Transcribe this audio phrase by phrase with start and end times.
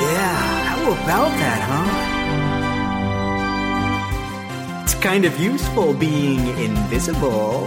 [0.00, 2.02] Yeah, how about that, huh?
[4.82, 7.60] It's kind of useful being invisible.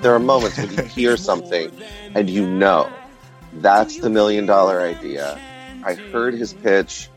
[0.00, 1.70] There are moments when you hear something
[2.14, 2.88] and you know
[3.54, 5.40] that's the million dollar idea.
[5.84, 7.08] I heard his pitch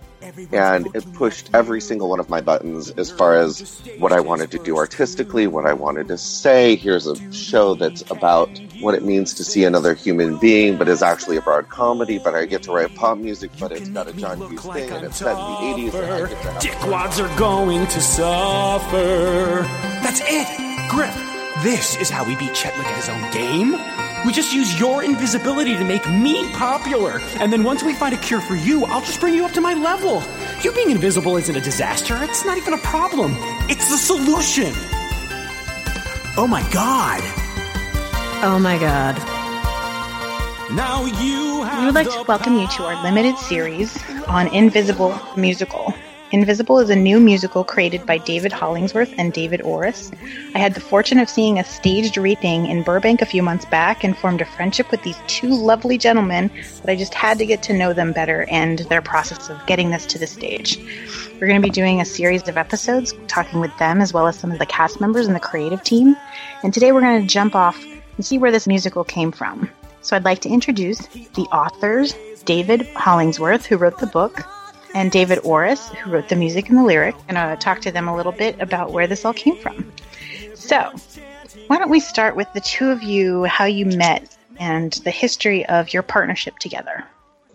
[0.52, 4.52] and it pushed every single one of my buttons as far as what I wanted
[4.52, 6.76] to do artistically, what I wanted to say.
[6.76, 8.50] Here's a show that's about
[8.82, 12.20] what it means to see another human being, but is actually a broad comedy.
[12.20, 15.06] But I get to write pop music, but it's got a John Hughes thing, and
[15.06, 15.94] it's set in the 80s.
[15.94, 19.68] And I get to have Dickwads are going to suffer.
[20.02, 21.16] That's it, Griff.
[21.64, 23.72] This is how we beat Chetwick at his own game.
[24.26, 27.20] We just use your invisibility to make me popular.
[27.40, 29.62] And then once we find a cure for you, I'll just bring you up to
[29.62, 30.22] my level.
[30.62, 32.18] You being invisible isn't a disaster.
[32.22, 33.34] It's not even a problem.
[33.70, 34.72] It's the solution.
[36.38, 37.39] Oh my god.
[38.42, 39.18] Oh my god.
[40.74, 45.20] Now you have We would like to welcome you to our limited series on Invisible
[45.36, 45.94] Musical.
[46.32, 50.10] Invisible is a new musical created by David Hollingsworth and David Orris.
[50.56, 54.06] I had the fortune of seeing a staged reading in Burbank a few months back
[54.06, 56.50] and formed a friendship with these two lovely gentlemen
[56.82, 59.90] that I just had to get to know them better and their process of getting
[59.90, 60.78] this to the stage.
[61.42, 64.40] We're going to be doing a series of episodes talking with them as well as
[64.40, 66.16] some of the cast members and the creative team.
[66.64, 67.84] And today we're going to jump off
[68.20, 69.70] and see where this musical came from.
[70.02, 74.42] So I'd like to introduce the authors, David Hollingsworth, who wrote the book,
[74.94, 77.16] and David Orris, who wrote the music and the lyric.
[77.30, 79.90] And to talk to them a little bit about where this all came from.
[80.54, 80.92] So,
[81.68, 85.66] why don't we start with the two of you, how you met, and the history
[85.68, 87.06] of your partnership together?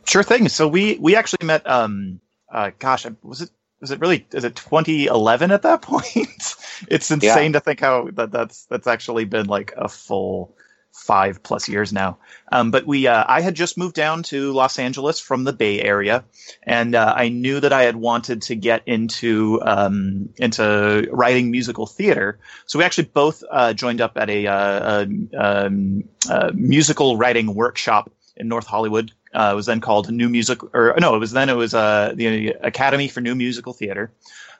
[0.07, 0.49] Sure thing.
[0.49, 1.69] So we we actually met.
[1.69, 3.51] Um, uh, gosh, was it
[3.85, 4.27] was it really?
[4.33, 6.55] Is it 2011 at that point?
[6.89, 10.57] it's insane to think how that that's that's actually been like a full
[10.95, 12.17] five plus years now.
[12.51, 15.83] Um, but we, uh, I had just moved down to Los Angeles from the Bay
[15.83, 16.25] Area,
[16.63, 21.87] and uh, I knew that I had wanted to get into um, into writing musical
[21.87, 22.39] theater.
[22.65, 27.55] So we actually both uh, joined up at a, uh, a, um, a musical writing
[27.55, 29.13] workshop in North Hollywood.
[29.35, 32.13] Uh, it was then called New Music, or no, it was then it was uh,
[32.15, 34.13] the Academy for New Musical Theater,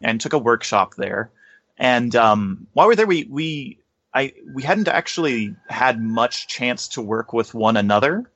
[0.03, 1.31] and took a workshop there.
[1.77, 3.79] And um, while we were there, we we
[4.13, 8.31] I we hadn't actually had much chance to work with one another.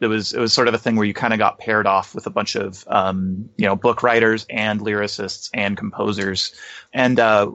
[0.00, 2.14] It was it was sort of a thing where you kind of got paired off
[2.14, 6.54] with a bunch of um, you know book writers and lyricists and composers,
[6.92, 7.50] and uh,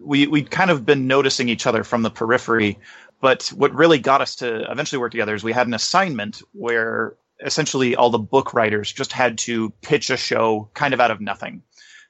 [0.00, 2.78] we we'd kind of been noticing each other from the periphery.
[3.20, 7.14] But what really got us to eventually work together is we had an assignment where
[7.44, 11.20] essentially all the book writers just had to pitch a show kind of out of
[11.20, 11.62] nothing.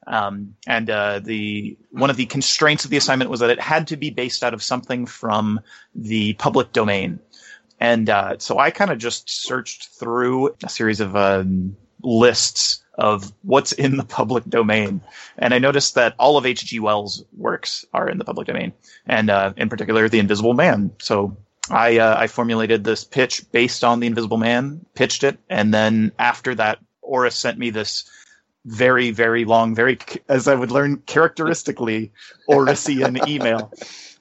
[0.07, 3.87] Um, and uh, the one of the constraints of the assignment was that it had
[3.89, 5.61] to be based out of something from
[5.95, 7.21] the public domain.
[7.79, 13.33] And uh, so I kind of just searched through a series of um, lists of
[13.43, 15.01] what's in the public domain,
[15.39, 16.79] and I noticed that all of H.G.
[16.79, 18.73] Wells' works are in the public domain,
[19.07, 20.93] and uh, in particular, The Invisible Man.
[20.99, 21.37] So
[21.73, 26.13] I uh, I formulated this pitch based on The Invisible Man, pitched it, and then
[26.19, 28.05] after that, Orris sent me this
[28.65, 32.13] very, very long, very, as I would learn characteristically,
[32.49, 33.73] Orisian email.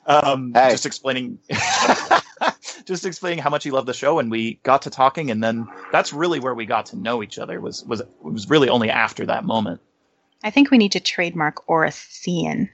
[0.07, 0.72] Um, Hey.
[0.72, 1.38] Just explaining,
[2.85, 5.68] just explaining how much he loved the show, and we got to talking, and then
[5.91, 7.62] that's really where we got to know each other.
[7.62, 9.79] Was was was really only after that moment.
[10.44, 12.69] I think we need to trademark Orisian.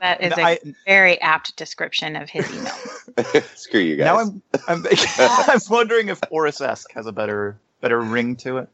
[0.00, 3.42] That is a I- very apt description of his email.
[3.54, 4.06] Screw you guys.
[4.06, 4.86] Now I'm I'm,
[5.18, 8.68] I'm wondering if Orris-esque has a better better ring to it.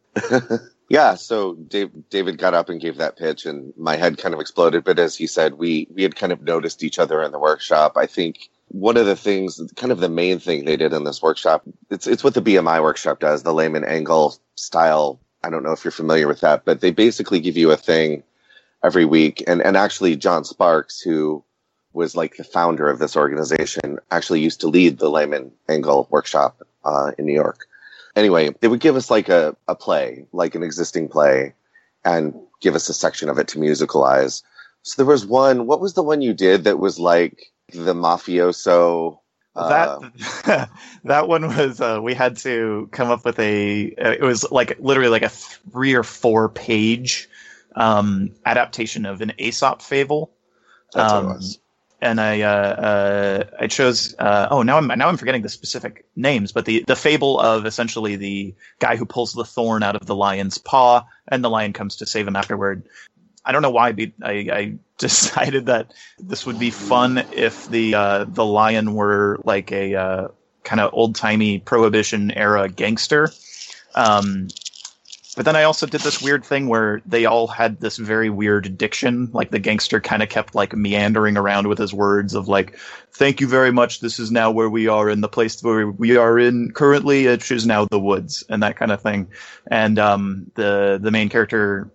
[0.90, 4.40] Yeah, so Dave, David got up and gave that pitch, and my head kind of
[4.40, 4.84] exploded.
[4.84, 7.96] But as he said, we we had kind of noticed each other in the workshop.
[7.96, 11.20] I think one of the things, kind of the main thing they did in this
[11.20, 15.20] workshop, it's it's what the BMI workshop does, the Lehman Engel style.
[15.44, 18.22] I don't know if you're familiar with that, but they basically give you a thing
[18.82, 21.44] every week, and and actually John Sparks, who
[21.92, 26.62] was like the founder of this organization, actually used to lead the Lehman Engel workshop
[26.84, 27.66] uh, in New York
[28.18, 31.54] anyway, they would give us like a, a play, like an existing play,
[32.04, 34.42] and give us a section of it to musicalize.
[34.82, 39.20] So there was one, what was the one you did that was like the mafioso?
[39.56, 40.00] uh,
[40.48, 40.70] that
[41.04, 45.10] that one was uh, we had to come up with a it was like literally
[45.10, 47.28] like a three or four page
[47.78, 50.32] um, adaptation of an Aesop fable.
[50.92, 51.58] that's what um, it was.
[52.02, 56.04] and I uh, uh, I chose uh, oh now I'm now I'm forgetting the specific
[56.16, 60.06] names, but the the fable of essentially the guy who pulls the thorn out of
[60.06, 62.82] the lion's paw, and the lion comes to save him afterward.
[63.44, 67.94] I don't know why be- I, I decided that this would be fun if the
[67.94, 70.28] uh, the lion were like a uh,
[70.64, 73.30] kind of old timey prohibition era gangster.
[73.94, 74.48] Um,
[75.38, 78.76] but then I also did this weird thing where they all had this very weird
[78.76, 79.30] diction.
[79.32, 82.76] Like the gangster kind of kept like meandering around with his words of like,
[83.12, 84.00] "Thank you very much.
[84.00, 87.26] This is now where we are in the place where we are in currently.
[87.26, 89.28] It is now the woods and that kind of thing."
[89.68, 91.92] And um, the the main character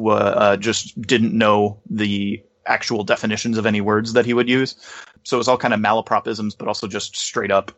[0.00, 4.76] uh, just didn't know the actual definitions of any words that he would use.
[5.24, 7.72] So it was all kind of malapropisms, but also just straight up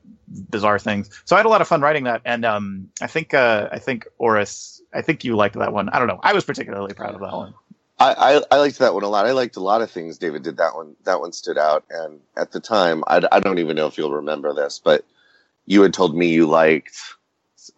[0.51, 1.09] bizarre things.
[1.25, 3.79] So I had a lot of fun writing that, and um, I think uh, I
[3.79, 5.89] think Orris, I think you liked that one.
[5.89, 6.21] I don't know.
[6.23, 7.55] I was particularly proud of that one.
[7.99, 9.27] I, I, I, liked that one a lot.
[9.27, 10.57] I liked a lot of things David did.
[10.57, 13.87] That one that one stood out, and at the time, I, I don't even know
[13.87, 15.05] if you'll remember this, but
[15.67, 16.99] you had told me you liked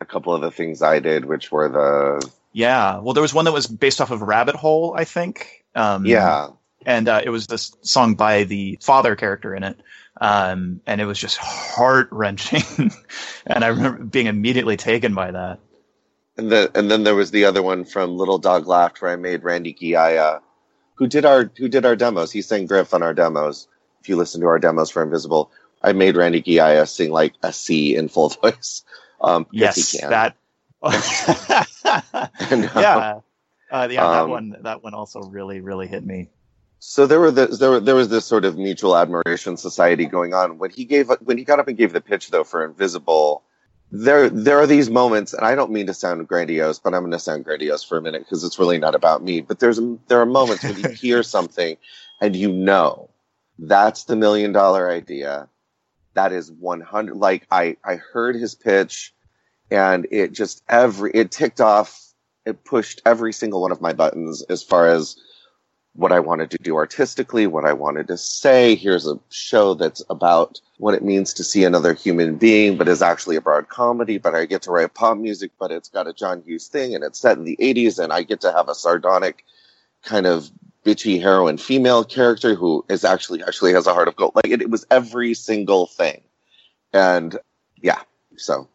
[0.01, 2.99] a couple of the things I did, which were the yeah.
[2.99, 5.65] Well, there was one that was based off of Rabbit Hole, I think.
[5.75, 6.51] Um, yeah,
[6.87, 9.81] and uh, it was this song by the father character in it.
[10.21, 12.93] Um, and it was just heart wrenching.
[13.47, 15.59] and I remember being immediately taken by that.
[16.37, 19.17] And the and then there was the other one from Little Dog Laughed where I
[19.17, 20.41] made Randy Giaya,
[20.95, 22.33] who did our who did our demos.
[22.33, 23.69] He sang Griff on our demos.
[24.01, 25.51] If you listen to our demos for Invisible,
[25.83, 28.83] I made Randy Giaya sing like a C in full voice.
[29.21, 30.37] Um, yes, that.
[30.83, 33.21] and, uh, yeah,
[33.71, 36.29] uh, yeah, that um, one that one also really really hit me
[36.85, 40.35] so there were this, there were, there was this sort of mutual admiration society going
[40.35, 43.45] on when he gave when he got up and gave the pitch though for Invisible.
[43.95, 47.13] There there are these moments, and I don't mean to sound grandiose, but I'm going
[47.13, 49.43] to sound grandiose for a minute because it's really not about me.
[49.43, 49.79] But there's
[50.09, 51.77] there are moments when you hear something,
[52.19, 53.11] and you know
[53.59, 55.47] that's the million dollar idea.
[56.15, 57.17] That is 100.
[57.17, 59.13] Like I I heard his pitch,
[59.71, 62.01] and it just every it ticked off.
[62.47, 65.17] It pushed every single one of my buttons as far as
[65.95, 68.75] what I wanted to do artistically, what I wanted to say.
[68.75, 73.03] Here's a show that's about what it means to see another human being, but is
[73.03, 74.19] actually a broad comedy.
[74.19, 77.05] But I get to write pop music, but it's got a John Hughes thing and
[77.05, 78.03] it's set in the 80s.
[78.03, 79.45] And I get to have a sardonic
[80.03, 80.51] kind of
[80.85, 84.35] bitchy heroine female character who is actually, actually has a heart of gold.
[84.35, 86.23] Like it, it was every single thing.
[86.95, 87.39] And
[87.81, 88.01] yeah,
[88.37, 88.67] so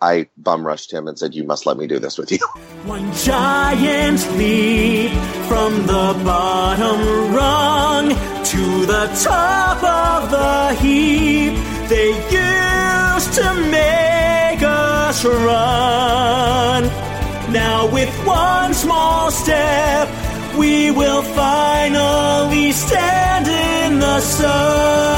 [0.00, 2.38] I bum rushed him and said, You must let me do this with you.
[2.84, 5.12] One giant leap
[5.48, 11.54] from the bottom rung to the top of the heap.
[11.88, 16.84] They used to make us run.
[17.52, 20.08] Now, with one small step,
[20.58, 25.14] we will finally stand in the sun.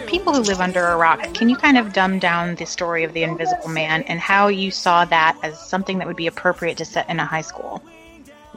[0.00, 3.04] For people who live under a rock, can you kind of dumb down the story
[3.04, 6.76] of the Invisible Man and how you saw that as something that would be appropriate
[6.78, 7.82] to set in a high school?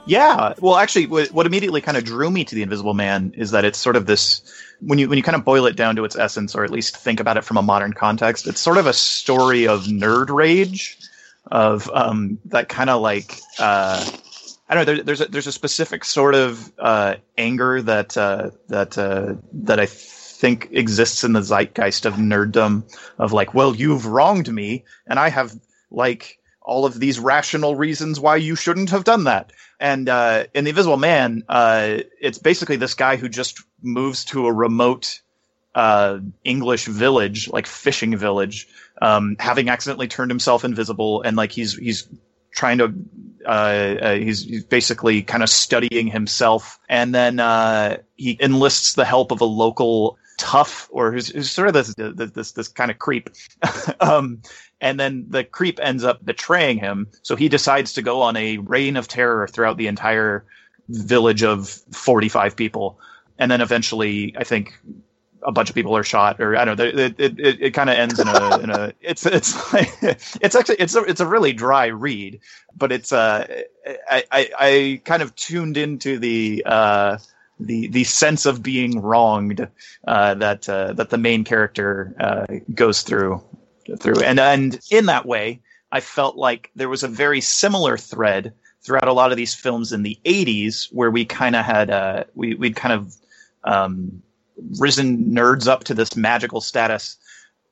[0.05, 3.65] Yeah, well, actually, what immediately kind of drew me to the Invisible Man is that
[3.65, 4.41] it's sort of this
[4.81, 6.97] when you when you kind of boil it down to its essence, or at least
[6.97, 10.97] think about it from a modern context, it's sort of a story of nerd rage,
[11.51, 13.39] of um, that kind of like.
[13.59, 14.03] Uh,
[14.69, 14.93] I don't know.
[14.93, 19.79] There, there's a, there's a specific sort of uh, anger that uh, that uh, that
[19.79, 19.85] I
[20.41, 22.83] think exists in the zeitgeist of nerddom
[23.19, 25.53] of like, well, you've wronged me, and I have
[25.91, 29.53] like all of these rational reasons why you shouldn't have done that.
[29.79, 34.47] And uh, in the Invisible Man, uh, it's basically this guy who just moves to
[34.47, 35.21] a remote
[35.75, 38.67] uh, English village, like fishing village,
[39.01, 42.07] um, having accidentally turned himself invisible, and like he's he's
[42.51, 42.93] trying to
[43.45, 49.05] uh, uh, he's, he's, basically kind of studying himself, and then uh, he enlists the
[49.05, 52.91] help of a local tough or who's, who's sort of this this this, this kind
[52.91, 53.29] of creep.
[53.99, 54.41] um,
[54.79, 58.57] and then the creep ends up betraying him, so he decides to go on a
[58.57, 60.45] reign of terror throughout the entire
[60.89, 62.99] village of 45 people.
[63.37, 64.73] And then eventually, I think
[65.43, 66.85] a bunch of people are shot, or I don't know.
[66.85, 68.93] It it, it, it kind of ends in a in a.
[69.01, 72.39] It's it's like it's actually it's a it's a really dry read,
[72.75, 73.47] but it's uh
[74.09, 77.17] I I, I kind of tuned into the uh
[77.65, 79.67] the the sense of being wronged
[80.07, 83.43] uh, that uh, that the main character uh, goes through
[83.99, 88.53] through, and and in that way, I felt like there was a very similar thread
[88.83, 92.23] throughout a lot of these films in the '80s, where we kind of had uh,
[92.35, 93.15] we we'd kind of
[93.63, 94.21] um,
[94.79, 97.17] risen nerds up to this magical status,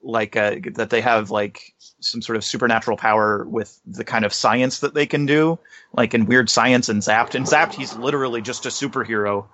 [0.04, 4.34] like uh, that they have like some sort of supernatural power with the kind of
[4.34, 5.60] science that they can do,
[5.94, 7.36] like in Weird Science and Zapped.
[7.36, 9.46] And Zapped, he's literally just a superhero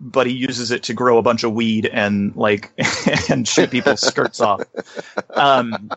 [0.00, 2.72] but he uses it to grow a bunch of weed and like
[3.30, 4.62] and shoot people's skirts off.
[5.30, 5.90] Um,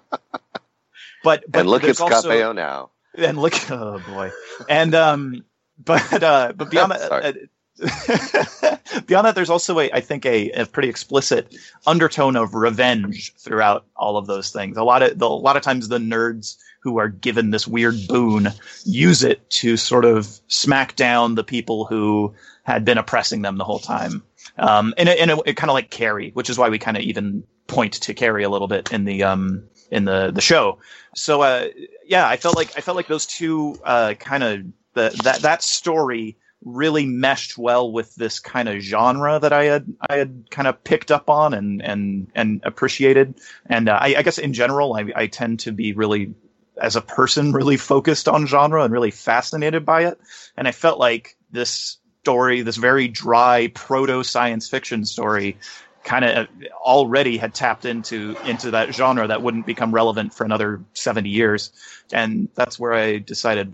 [1.23, 2.89] but, but and look at Scott also, now.
[3.15, 4.31] And look, oh boy,
[4.67, 5.45] and um,
[5.83, 7.33] but uh, but beyond that, uh,
[9.07, 11.55] beyond that, there's also a, I think, a, a, pretty explicit
[11.87, 14.77] undertone of revenge throughout all of those things.
[14.77, 17.95] A lot of the, a lot of times, the nerds who are given this weird
[18.07, 18.49] boon
[18.85, 23.63] use it to sort of smack down the people who had been oppressing them the
[23.63, 24.21] whole time.
[24.57, 27.03] Um, and it, it, it kind of like Carrie, which is why we kind of
[27.03, 30.79] even point to Carrie a little bit in the um in the the show.
[31.15, 31.67] So uh,
[32.05, 34.61] yeah, I felt like I felt like those two uh, kind of
[34.93, 40.17] that that story really meshed well with this kind of genre that I had I
[40.17, 43.35] had kind of picked up on and and and appreciated.
[43.65, 46.33] And uh, I, I, guess in general, I, I tend to be really
[46.81, 50.19] as a person really focused on genre and really fascinated by it.
[50.57, 55.57] And I felt like this story, this very dry proto science fiction story,
[56.03, 56.47] kind of
[56.81, 61.71] already had tapped into into that genre that wouldn't become relevant for another 70 years.
[62.11, 63.73] And that's where i decided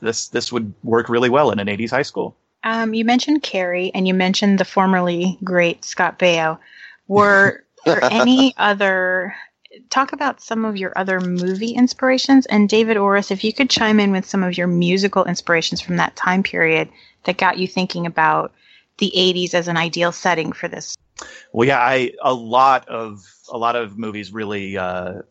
[0.00, 2.36] this this would work really well in an 80s high school.
[2.64, 6.58] Um, you mentioned carrie and you mentioned the formerly great scott baio.
[7.08, 9.34] Were there any other
[9.90, 12.46] talk about some of your other movie inspirations?
[12.46, 15.96] And david orris if you could chime in with some of your musical inspirations from
[15.96, 16.88] that time period
[17.24, 18.52] that got you thinking about
[18.98, 20.96] the 80s as an ideal setting for this
[21.52, 25.22] well, yeah, I a lot of a lot of movies really uh,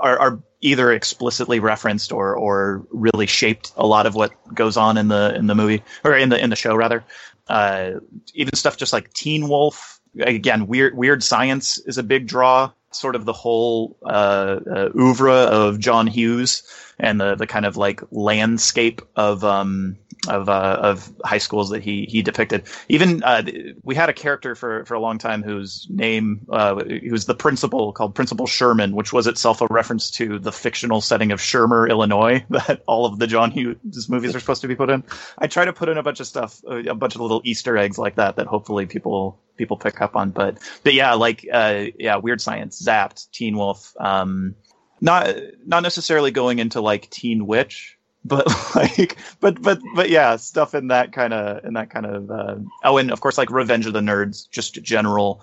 [0.00, 4.96] are, are either explicitly referenced or or really shaped a lot of what goes on
[4.96, 7.04] in the in the movie or in the in the show rather.
[7.48, 7.92] Uh,
[8.34, 10.00] even stuff just like Teen Wolf.
[10.20, 12.70] Again, weird weird science is a big draw.
[12.92, 16.62] Sort of the whole uh, uh, oeuvre of John Hughes
[16.98, 19.96] and the the kind of like landscape of um,
[20.28, 22.64] of uh, of high schools that he he depicted.
[22.88, 23.42] Even uh,
[23.82, 27.92] we had a character for for a long time whose name uh, was the principal
[27.92, 32.44] called Principal Sherman, which was itself a reference to the fictional setting of Shermer, Illinois,
[32.50, 35.02] that all of the John Hughes movies are supposed to be put in.
[35.38, 37.98] I try to put in a bunch of stuff, a bunch of little Easter eggs
[37.98, 40.30] like that that hopefully people people pick up on.
[40.30, 43.92] But but yeah, like uh, yeah, Weird Science, Zapped, Teen Wolf.
[43.98, 44.54] Um,
[45.00, 45.34] not
[45.66, 50.88] not necessarily going into like Teen Witch, but like but but but yeah stuff in
[50.88, 53.92] that kind of in that kind of uh, oh and of course like revenge of
[53.92, 55.42] the nerds just general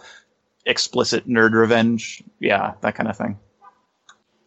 [0.66, 3.38] explicit nerd revenge yeah that kind of thing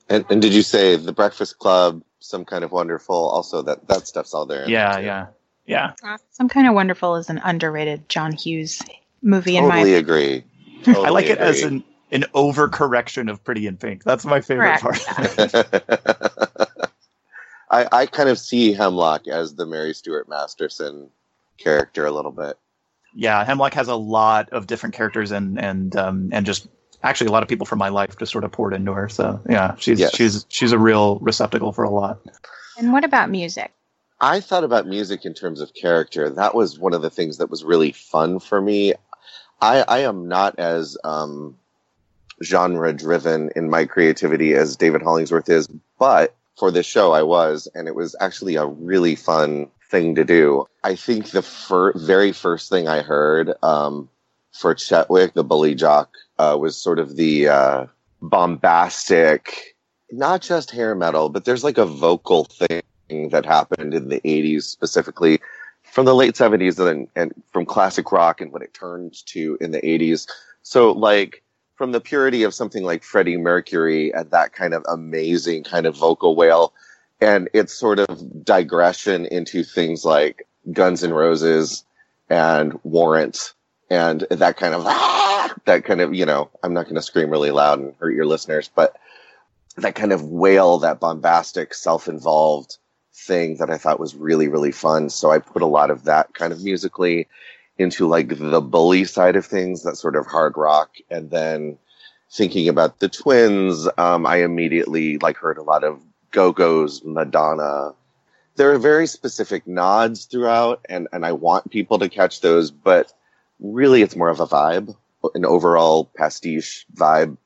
[0.09, 4.07] and, and did you say the breakfast club some kind of wonderful also that that
[4.07, 5.27] stuff's all there yeah yeah
[5.67, 8.83] yeah uh, some kind of wonderful is an underrated john hughes
[9.23, 10.45] movie totally in my agree
[10.83, 11.07] totally agree.
[11.07, 11.35] i like agree.
[11.35, 15.07] it as an an overcorrection of pretty in pink that's my favorite Correct.
[15.07, 16.69] part
[17.73, 21.09] I, I kind of see Hemlock as the Mary Stuart Masterson
[21.57, 22.59] character a little bit.
[23.15, 26.69] Yeah, Hemlock has a lot of different characters and and um, and just
[27.03, 29.09] actually a lot of people from my life just sort of poured into her.
[29.09, 30.15] So yeah, she's yes.
[30.15, 32.21] she's she's a real receptacle for a lot.
[32.79, 33.73] And what about music?
[34.21, 36.31] I thought about music in terms of character.
[36.31, 38.95] That was one of the things that was really fun for me.
[39.61, 41.57] I, I am not as um,
[42.43, 47.67] genre driven in my creativity as David Hollingsworth is, but for this show I was,
[47.75, 50.65] and it was actually a really fun thing to do.
[50.85, 54.09] I think the fir- very first thing I heard um,
[54.53, 57.87] for Chetwick, the bully jock, uh, was sort of the uh,
[58.21, 59.75] bombastic,
[60.13, 64.63] not just hair metal, but there's like a vocal thing that happened in the 80s
[64.63, 65.41] specifically
[65.83, 69.73] from the late 70s and, and from classic rock and what it turned to in
[69.73, 70.29] the 80s.
[70.63, 71.42] So like
[71.83, 75.97] from the purity of something like Freddie Mercury and that kind of amazing kind of
[75.97, 76.73] vocal wail,
[77.21, 81.85] and its sort of digression into things like Guns N' Roses
[82.31, 83.55] and Warrant
[83.91, 87.31] and that kind of ah, that kind of you know I'm not going to scream
[87.31, 88.97] really loud and hurt your listeners, but
[89.77, 92.77] that kind of wail, that bombastic, self-involved
[93.13, 95.11] thing that I thought was really really fun.
[95.11, 97.27] So I put a lot of that kind of musically
[97.79, 101.79] into like the bully side of things, that sort of hard rock, and then
[102.31, 106.01] thinking about the twins, um, I immediately like heard a lot of
[106.31, 107.95] Go Go's, Madonna.
[108.57, 113.13] There are very specific nods throughout, and and I want people to catch those, but
[113.61, 114.95] really, it's more of a vibe,
[115.35, 117.37] an overall pastiche vibe.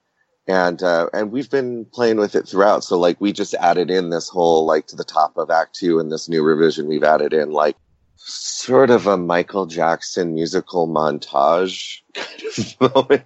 [0.48, 2.84] And uh, and we've been playing with it throughout.
[2.84, 5.98] So like we just added in this whole like to the top of Act Two
[5.98, 6.86] in this new revision.
[6.86, 7.76] We've added in like
[8.26, 12.42] sort of a Michael Jackson musical montage kind
[12.80, 13.24] of moment,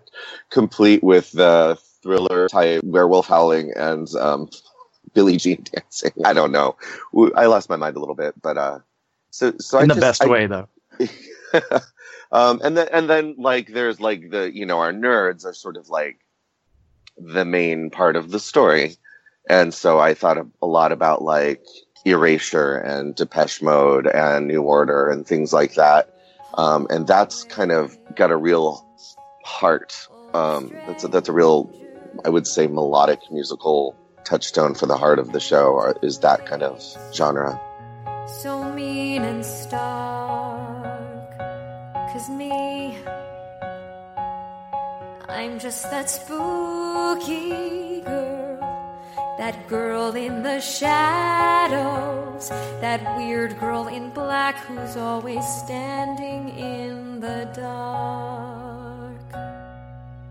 [0.50, 4.50] complete with the thriller type werewolf howling and um,
[5.14, 6.12] Billie Jean dancing.
[6.25, 6.76] I don't know.
[7.35, 8.80] I lost my mind a little bit, but uh,
[9.30, 10.69] so so in I the just, best I, way though.
[12.33, 15.78] um, and then and then like there's like the you know our nerds are sort
[15.78, 16.19] of like
[17.16, 18.97] the main part of the story,
[19.49, 21.64] and so I thought a lot about like
[22.04, 26.09] Erasure and Depeche Mode and New Order and things like that.
[26.54, 28.85] um, and that's kind of got a real
[29.45, 30.09] heart.
[30.35, 31.71] Um, that's a, that's a real,
[32.25, 35.95] I would say, melodic musical touchstone for the heart of the show.
[36.02, 37.61] Is that kind of genre?
[38.42, 41.38] So mean and stark,
[42.12, 42.97] cause me,
[45.28, 48.39] I'm just that spooky girl,
[49.40, 52.50] that girl in the shadows,
[52.82, 59.16] that weird girl in black who's always standing in the dark.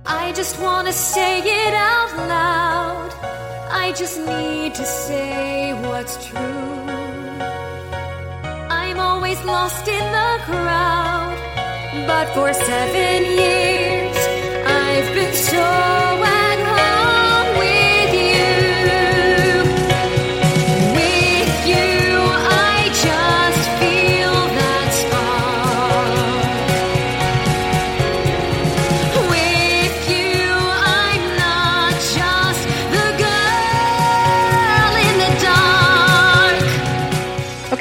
[0.06, 3.12] I just wanna say it out loud.
[3.84, 6.86] I just need to say what's true.
[8.82, 11.40] I'm always lost in the crowd,
[12.06, 13.79] but for seven years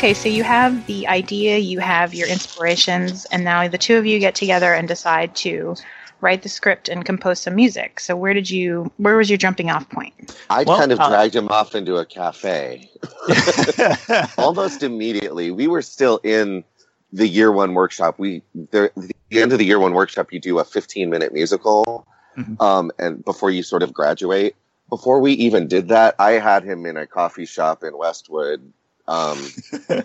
[0.09, 4.07] Okay, so you have the idea, you have your inspirations, and now the two of
[4.07, 5.77] you get together and decide to
[6.23, 8.01] write the script and compose some music.
[8.01, 10.35] So where did you where was your jumping off point?
[10.49, 12.89] I Well, kind of uh, dragged him off into a cafe
[14.39, 15.51] almost immediately.
[15.51, 16.65] We were still in
[17.13, 18.19] the year one workshop.
[18.19, 22.07] We the, the end of the year one workshop, you do a 15 minute musical,
[22.35, 22.59] Mhm.
[22.63, 24.57] um, and before you sort of graduate.
[24.89, 28.73] Before we even did that, I had him in a coffee shop in Westwood,
[29.09, 29.39] um,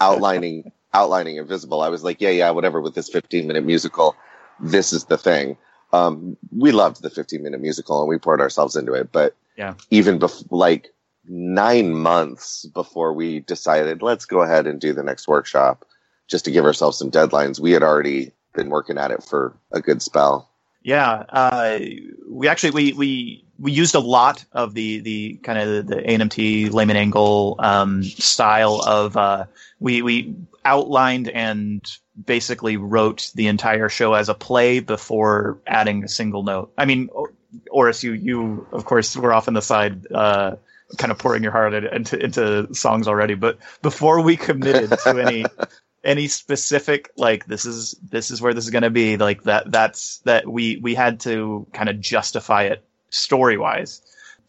[0.01, 1.81] outlining outlining Invisible.
[1.81, 2.79] I was like, yeah, yeah, whatever.
[2.81, 4.15] With this 15 minute musical,
[4.59, 5.57] this is the thing.
[5.91, 9.75] Um, we loved the 15 minute musical and we poured ourselves into it, but Yeah.
[9.91, 10.91] even bef- like
[11.25, 15.85] nine months before we decided let's go ahead and do the next workshop
[16.27, 19.79] just to give ourselves some deadlines we had already been working at it for a
[19.79, 20.49] good spell
[20.81, 21.79] Yeah, uh,
[22.29, 26.73] we actually we we we used a lot of the the kind of the ANMT
[26.73, 29.45] Lehman Engel um, style of uh,
[29.79, 31.81] we we outlined and
[32.25, 36.73] basically wrote the entire show as a play before adding a single note.
[36.77, 37.09] I mean,
[37.71, 40.11] Orris, you you of course were off on the side.
[40.11, 40.57] Uh,
[40.97, 45.43] kind of pouring your heart into into songs already but before we committed to any
[46.03, 49.71] any specific like this is this is where this is going to be like that
[49.71, 54.01] that's that we we had to kind of justify it story wise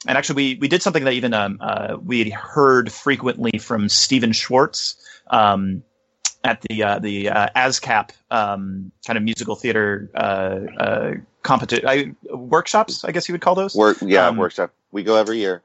[0.07, 3.89] and actually we we did something that even um uh, we had heard frequently from
[3.89, 4.97] Stephen Schwartz
[5.29, 5.83] um
[6.45, 13.03] at the uh, the uh, ASCAP um, kind of musical theater uh, uh, competition workshops,
[13.03, 13.75] I guess you would call those.
[13.75, 14.73] work yeah Um, workshop.
[14.93, 15.63] We go every year.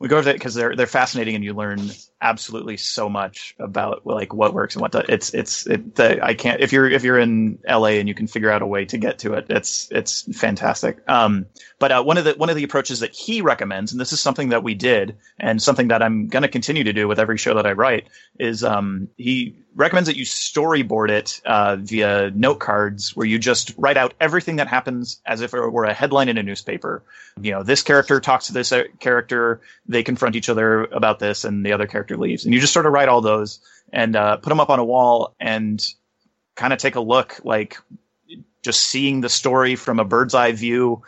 [0.00, 4.06] we go over that because they're they're fascinating and you learn absolutely so much about
[4.06, 5.04] like what works and what does.
[5.08, 8.26] It's it's it, the, I can't if you're if you're in LA and you can
[8.26, 9.46] figure out a way to get to it.
[9.48, 10.98] It's it's fantastic.
[11.08, 11.46] Um,
[11.78, 14.20] but uh, one of the one of the approaches that he recommends, and this is
[14.20, 17.36] something that we did, and something that I'm going to continue to do with every
[17.36, 22.60] show that I write, is um, he recommends that you storyboard it uh, via note
[22.60, 26.30] cards, where you just write out everything that happens as if it were a headline
[26.30, 27.04] in a newspaper.
[27.40, 31.44] You know, this character talks to this uh, character, they confront each other about this,
[31.44, 33.60] and the other character leaves, and you just sort of write all those
[33.92, 35.84] and uh, put them up on a wall and
[36.54, 37.78] kind of take a look, like
[38.62, 41.02] just seeing the story from a bird's eye view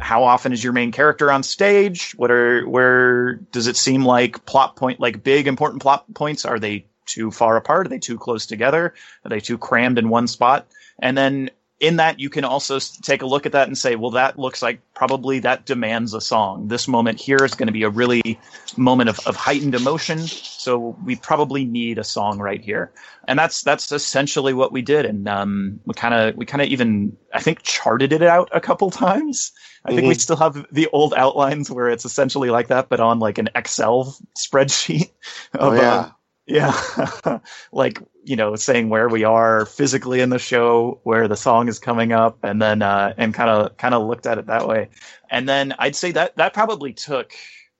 [0.00, 2.12] how often is your main character on stage?
[2.12, 6.58] What are where does it seem like plot point like big important plot points are
[6.58, 7.86] they too far apart?
[7.86, 8.94] Are they too close together?
[9.24, 10.66] Are they too crammed in one spot?
[10.98, 14.10] And then in that you can also take a look at that and say, well,
[14.10, 16.66] that looks like probably that demands a song.
[16.66, 18.40] This moment here is going to be a really
[18.76, 20.18] moment of, of heightened emotion.
[20.26, 22.90] So we probably need a song right here.
[23.28, 25.06] And that's that's essentially what we did.
[25.06, 28.60] And um, we kind of we kind of even I think charted it out a
[28.60, 29.52] couple times.
[29.84, 30.20] I think we Mhm.
[30.20, 34.16] still have the old outlines where it's essentially like that, but on like an Excel
[34.36, 35.10] spreadsheet.
[35.58, 36.14] oh yeah um,
[36.48, 37.40] yeah,
[37.72, 41.78] like you know, saying where we are physically in the show, where the song is
[41.78, 44.88] coming up, and then uh, and kind of kind of looked at it that way.
[45.30, 47.32] And then I'd say that that probably took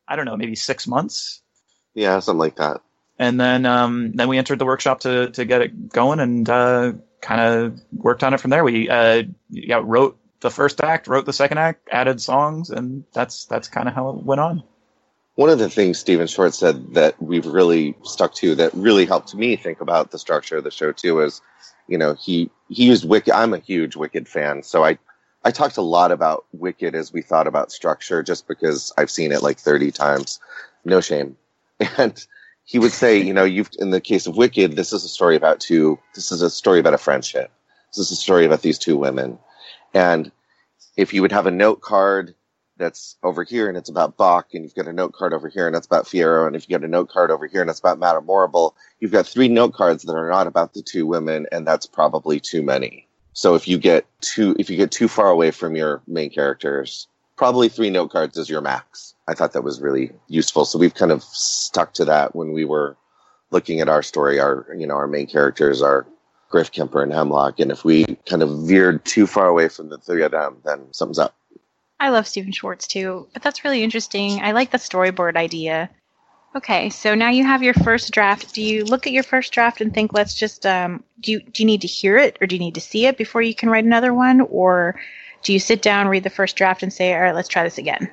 [0.07, 1.41] I don't know maybe six months.
[1.95, 2.81] yeah something like that
[3.19, 6.93] And then um, then we entered the workshop to to get it going and uh,
[7.21, 8.65] kind of worked on it from there.
[8.65, 13.47] We uh, yeah wrote the first act, wrote the second act, added songs, and that's
[13.47, 14.63] that's kind of how it went on.
[15.39, 19.37] One of the things Stephen Schwartz said that we've really stuck to that really helped
[19.37, 21.41] me think about the structure of the show too is,
[21.87, 23.33] you know, he he used Wicked.
[23.33, 24.99] I'm a huge Wicked fan, so I
[25.45, 29.31] I talked a lot about Wicked as we thought about structure, just because I've seen
[29.31, 30.41] it like 30 times.
[30.85, 31.37] No shame,
[31.99, 32.27] and
[32.65, 35.37] he would say, you know, you've in the case of Wicked, this is a story
[35.37, 36.01] about two.
[36.17, 37.53] This is a story about a friendship.
[37.93, 39.39] This is a story about these two women.
[39.95, 40.33] And
[40.97, 42.35] if you would have a note card
[42.79, 45.67] that's over here and it's about Boq, and you've got a note card over here
[45.67, 47.81] and it's about Fiyero, and if you got a note card over here and it's
[47.81, 51.47] about Madame Morrible, you've got three note cards that are not about the two women,
[51.53, 53.07] and that's probably too many.
[53.33, 57.07] So if you get too if you get too far away from your main characters,
[57.37, 59.15] probably three note cards is your max.
[59.29, 60.65] I thought that was really useful.
[60.65, 62.97] So we've kind of stuck to that when we were
[63.51, 64.41] looking at our story.
[64.41, 66.07] Our you know our main characters are
[66.51, 69.99] Griff, Kemper, and Hemlock, and if we kind of veered too far away from the
[69.99, 71.38] three of them, then something's up.
[72.01, 74.41] I love Stephen Schwartz too, but that's really interesting.
[74.41, 75.91] I like the storyboard idea.
[76.55, 78.55] Okay, so now you have your first draft.
[78.55, 81.63] Do you look at your first draft and think, let's just um, do you do
[81.63, 83.69] you need to hear it or do you need to see it before you can
[83.69, 84.99] write another one, or
[85.43, 87.79] do you sit down, read the first draft, and say, all right, let's try this
[87.79, 88.11] again?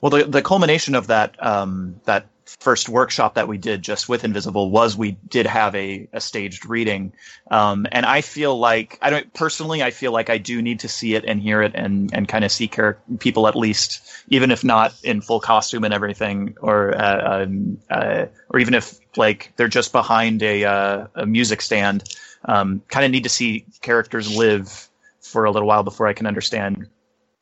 [0.00, 2.26] Well, the the culmination of that um, that
[2.58, 6.66] first workshop that we did just with Invisible was we did have a, a staged
[6.66, 7.12] reading.
[7.50, 10.88] Um, and I feel like, I don't, personally, I feel like I do need to
[10.88, 14.50] see it and hear it and, and kind of see char- people at least, even
[14.50, 19.52] if not in full costume and everything, or, uh, um, uh, or even if like
[19.56, 22.02] they're just behind a, uh, a music stand,
[22.44, 24.88] um, kind of need to see characters live
[25.20, 26.88] for a little while before I can understand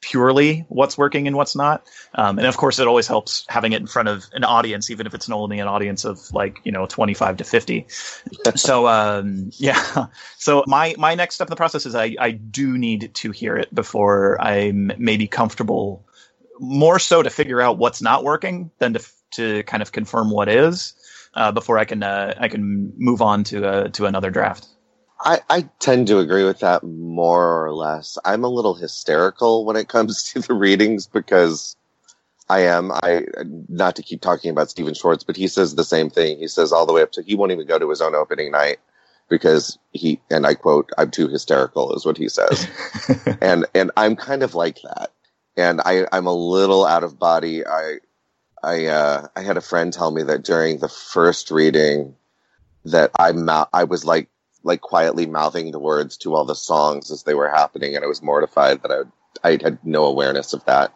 [0.00, 1.86] purely what's working and what's not.
[2.14, 5.06] Um, and of course, it always helps having it in front of an audience, even
[5.06, 7.86] if it's only an audience of like you know 25 to 50.
[8.54, 10.06] so um, yeah,
[10.38, 13.56] so my my next step in the process is I I do need to hear
[13.56, 16.04] it before I'm maybe comfortable.
[16.60, 20.48] More so to figure out what's not working than to to kind of confirm what
[20.48, 20.94] is
[21.34, 24.66] uh, before I can uh, I can move on to uh, to another draft.
[25.20, 28.18] I, I tend to agree with that more or less.
[28.24, 31.76] I'm a little hysterical when it comes to the readings because
[32.48, 32.92] I am.
[32.92, 33.24] I
[33.68, 36.38] not to keep talking about Stephen Schwartz, but he says the same thing.
[36.38, 38.52] He says all the way up to he won't even go to his own opening
[38.52, 38.78] night
[39.28, 42.66] because he and I quote, "I'm too hysterical," is what he says,
[43.42, 45.12] and and I'm kind of like that,
[45.58, 47.66] and I I'm a little out of body.
[47.66, 47.96] I
[48.62, 52.14] I uh, I had a friend tell me that during the first reading
[52.86, 53.32] that I
[53.74, 54.30] I was like
[54.68, 58.08] like quietly mouthing the words to all the songs as they were happening, and I
[58.08, 60.92] was mortified that I I had no awareness of that.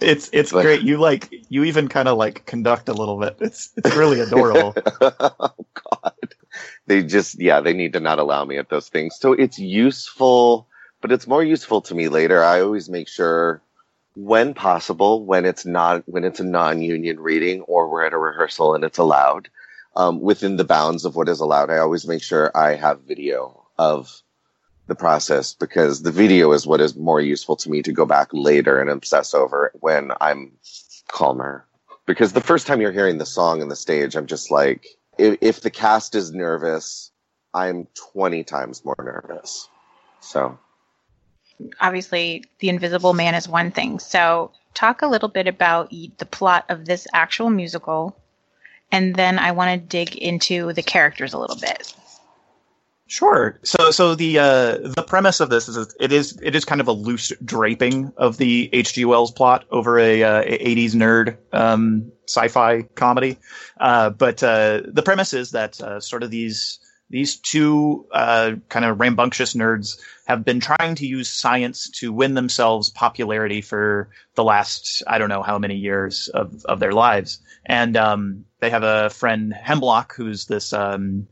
[0.00, 0.82] It's it's but, great.
[0.82, 3.36] You like you even kind of like conduct a little bit.
[3.40, 4.74] It's it's really adorable.
[5.00, 5.54] oh
[5.90, 6.34] God,
[6.86, 9.16] they just yeah they need to not allow me at those things.
[9.20, 10.66] So it's useful,
[11.02, 12.42] but it's more useful to me later.
[12.42, 13.60] I always make sure
[14.14, 18.74] when possible when it's not when it's a non-union reading or we're at a rehearsal
[18.74, 19.48] and it's allowed
[19.96, 21.70] um, within the bounds of what is allowed.
[21.70, 24.22] I always make sure I have video of
[24.86, 28.28] the process because the video is what is more useful to me to go back
[28.32, 30.52] later and obsess over when I'm
[31.08, 31.66] calmer.
[32.06, 34.86] Because the first time you're hearing the song on the stage, I'm just like,
[35.18, 37.12] if, if the cast is nervous,
[37.54, 39.68] I'm 20 times more nervous.
[40.20, 40.58] So.
[41.80, 44.00] Obviously, The Invisible Man is one thing.
[44.00, 48.16] So, talk a little bit about the plot of this actual musical
[48.92, 51.94] and then I want to dig into the characters a little bit.
[53.12, 53.58] Sure.
[53.62, 56.88] So, so the uh, the premise of this is it is it is kind of
[56.88, 59.04] a loose draping of the H.G.
[59.04, 63.36] Wells plot over a, uh, 80s nerd um, sci-fi comedy,
[63.80, 66.78] uh, but uh, the premise is that uh, sort of these
[67.10, 72.32] these two uh, kind of rambunctious nerds have been trying to use science to win
[72.32, 77.40] themselves popularity for the last I don't know how many years of of their lives,
[77.66, 81.26] and um, they have a friend Hemlock who's this um,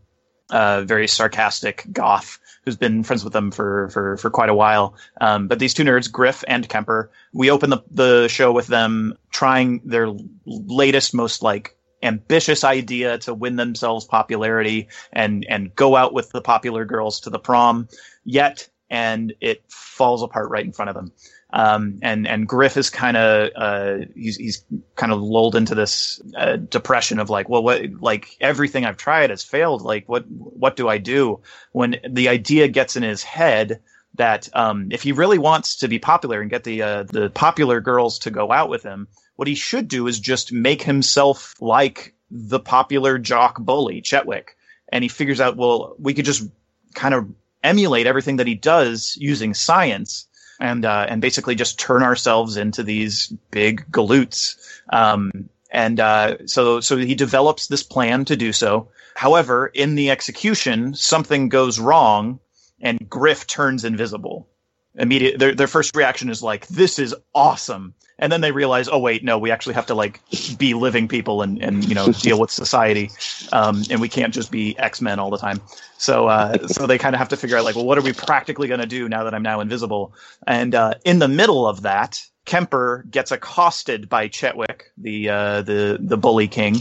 [0.51, 4.97] uh, very sarcastic goth who's been friends with them for for for quite a while.
[5.21, 9.15] Um, but these two nerds, Griff and Kemper, we open the the show with them
[9.31, 10.09] trying their
[10.45, 16.43] latest, most like ambitious idea to win themselves popularity and and go out with the
[16.43, 17.87] popular girls to the prom.
[18.25, 21.13] Yet, and it falls apart right in front of them.
[21.53, 26.21] Um, and and Griff is kind of uh, he's he's kind of lulled into this
[26.37, 29.83] uh, depression of like, well, what like everything I've tried has failed.
[29.83, 31.41] Like, what what do I do?
[31.73, 33.81] When the idea gets in his head
[34.15, 37.81] that um, if he really wants to be popular and get the uh, the popular
[37.81, 42.15] girls to go out with him, what he should do is just make himself like
[42.31, 44.57] the popular jock bully Chetwick.
[44.93, 46.49] And he figures out, well, we could just
[46.95, 47.29] kind of
[47.63, 50.27] emulate everything that he does using science
[50.61, 54.57] and uh, and basically just turn ourselves into these big galoots.
[54.91, 58.89] Um, and uh, so so he develops this plan to do so.
[59.15, 62.41] However, in the execution, something goes wrong,
[62.81, 64.49] and Griff turns invisible.
[64.97, 67.95] Immediate their their first reaction is like this is awesome.
[68.19, 70.21] And then they realize oh wait no we actually have to like
[70.59, 73.11] be living people and and you know deal with society
[73.53, 75.61] um, and we can't just be x-men all the time.
[75.97, 78.13] So uh, so they kind of have to figure out like well what are we
[78.13, 80.13] practically going to do now that i'm now invisible?
[80.47, 85.99] And uh, in the middle of that kemper gets accosted by chetwick the uh, the
[86.01, 86.81] the bully king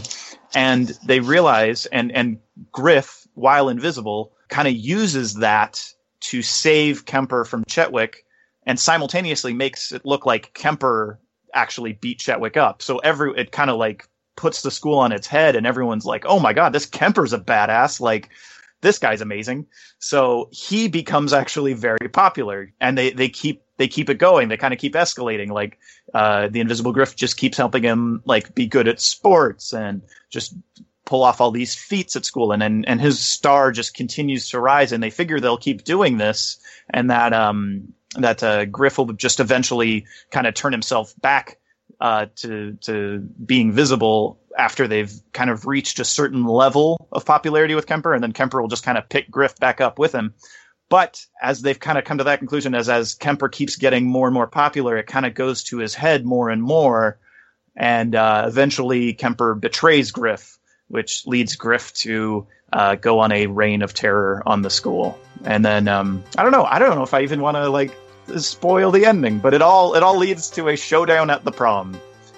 [0.54, 2.38] and they realize and and
[2.72, 8.24] griff while invisible kind of uses that to save Kemper from Chetwick
[8.66, 11.18] and simultaneously makes it look like Kemper
[11.54, 12.82] actually beat Chetwick up.
[12.82, 16.24] So every it kind of like puts the school on its head and everyone's like,
[16.26, 18.30] "Oh my god, this Kemper's a badass." Like
[18.80, 19.66] this guy's amazing.
[19.98, 24.48] So he becomes actually very popular and they they keep they keep it going.
[24.48, 25.50] They kind of keep escalating.
[25.50, 25.78] Like
[26.12, 30.54] uh, the Invisible Griff just keeps helping him like be good at sports and just
[31.10, 34.60] pull off all these feats at school and, and and his star just continues to
[34.60, 39.12] rise and they figure they'll keep doing this and that um that uh, Griff will
[39.12, 41.58] just eventually kind of turn himself back
[42.00, 47.74] uh, to to being visible after they've kind of reached a certain level of popularity
[47.74, 50.34] with Kemper, and then Kemper will just kind of pick Griff back up with him.
[50.88, 54.26] But as they've kind of come to that conclusion, as as Kemper keeps getting more
[54.26, 57.20] and more popular, it kind of goes to his head more and more,
[57.76, 60.58] and uh, eventually Kemper betrays Griff
[60.90, 65.18] which leads Griff to uh, go on a reign of terror on the school.
[65.44, 66.64] And then um, I don't know.
[66.64, 67.94] I don't know if I even want to like
[68.36, 71.94] spoil the ending, but it all it all leads to a showdown at the prom,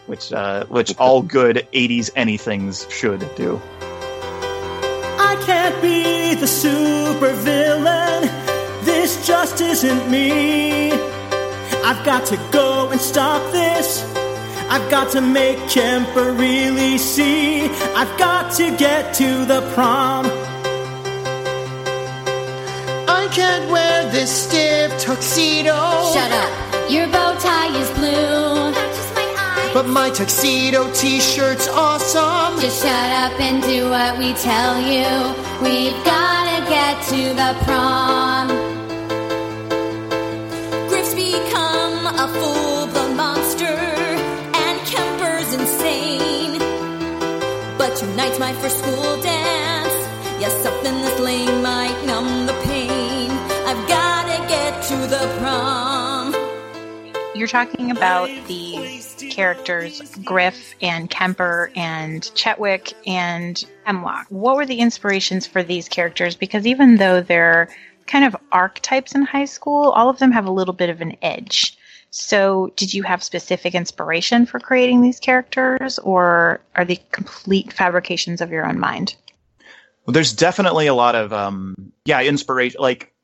[0.06, 3.60] which uh, which all good '80s anythings should do.
[5.18, 8.22] I can't be the super villain.
[8.84, 10.92] This just isn't me.
[10.92, 14.11] I've got to go and stop this.
[14.74, 17.64] I've got to make Kemper really see.
[17.94, 20.24] I've got to get to the prom.
[23.06, 25.76] I can't wear this stiff tuxedo.
[26.14, 26.90] Shut up.
[26.90, 28.72] Your bow tie is blue.
[29.74, 32.58] But my tuxedo t shirt's awesome.
[32.58, 35.10] Just shut up and do what we tell you.
[35.60, 38.48] We've gotta get to the prom.
[40.88, 42.71] Griff's become a full
[48.02, 49.94] tonight's my first school dance.
[50.40, 53.30] Yes, something this lame might numb the pain.
[53.30, 56.34] I've gotta get to the prom.
[57.36, 64.26] You're talking about the characters, Griff and Kemper and Chetwick and Hemlock.
[64.30, 66.34] What were the inspirations for these characters?
[66.34, 67.68] Because even though they're
[68.08, 71.16] kind of archetypes in high school, all of them have a little bit of an
[71.22, 71.78] edge.
[72.14, 78.42] So, did you have specific inspiration for creating these characters, or are they complete fabrications
[78.42, 79.16] of your own mind?
[80.04, 82.82] Well, there's definitely a lot of um, yeah inspiration.
[82.82, 83.14] Like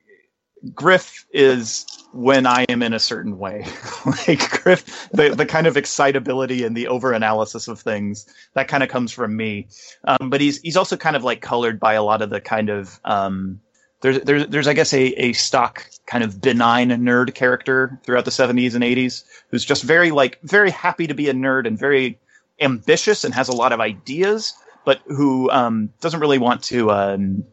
[0.75, 3.67] Griff is when I am in a certain way.
[4.27, 8.89] like Griff, the the kind of excitability and the overanalysis of things that kind of
[8.89, 9.69] comes from me.
[10.05, 12.71] Um, but he's he's also kind of like colored by a lot of the kind
[12.71, 13.61] of um,
[14.01, 18.31] there's there's there's I guess a a stock kind of benign nerd character throughout the
[18.31, 22.19] 70s and 80s who's just very like very happy to be a nerd and very
[22.61, 26.91] ambitious and has a lot of ideas, but who um, doesn't really want to.
[26.91, 27.45] Um,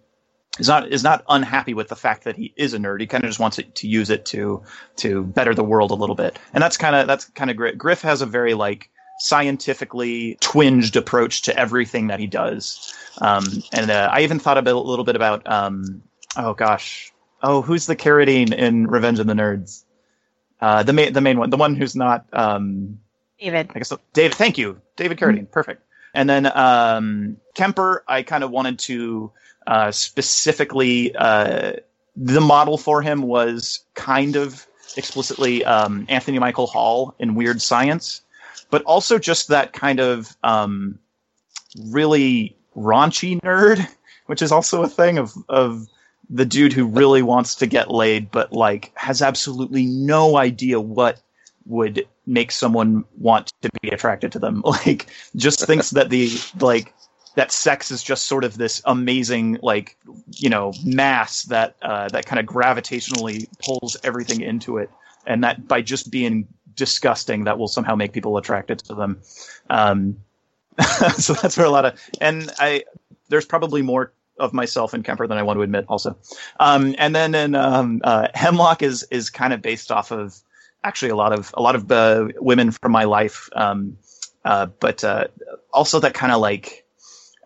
[0.57, 3.01] is not is not unhappy with the fact that he is a nerd.
[3.01, 4.63] He kind of just wants it to use it to
[4.97, 7.77] to better the world a little bit, and that's kind of that's kind of great.
[7.77, 13.91] Griff has a very like scientifically twinged approach to everything that he does, um, and
[13.91, 16.01] uh, I even thought a, bit, a little bit about um,
[16.37, 19.83] oh gosh, oh who's the Carradine in Revenge of the Nerds?
[20.61, 22.99] Uh, the main the main one, the one who's not um,
[23.39, 23.71] David.
[23.75, 24.35] I guess David.
[24.35, 25.49] Thank you, David Carradine.
[25.49, 25.81] Perfect.
[26.13, 29.31] And then um, Kemper, I kind of wanted to
[29.67, 31.73] uh, specifically uh,
[32.15, 38.21] the model for him was kind of explicitly um, Anthony Michael Hall in Weird Science,
[38.69, 40.97] but also just that kind of um,
[41.87, 43.85] really raunchy nerd,
[44.27, 45.87] which is also a thing of of
[46.29, 51.21] the dude who really wants to get laid, but like has absolutely no idea what
[51.65, 54.63] would make someone want to be attracted to them.
[54.85, 56.93] Like, just thinks that the like
[57.35, 59.97] that sex is just sort of this amazing like
[60.31, 64.89] you know mass that uh, that kind of gravitationally pulls everything into it,
[65.25, 69.21] and that by just being disgusting, that will somehow make people attracted to them.
[69.69, 70.17] Um,
[71.17, 72.83] so that's where a lot of and I
[73.29, 76.17] there's probably more of myself in Kemper than I want to admit, also.
[76.59, 80.35] Um, and then in um, uh, Hemlock is is kind of based off of
[80.83, 83.97] actually a lot of a lot of uh, women from my life, um,
[84.43, 85.27] uh, but uh,
[85.71, 86.83] also that kind of like.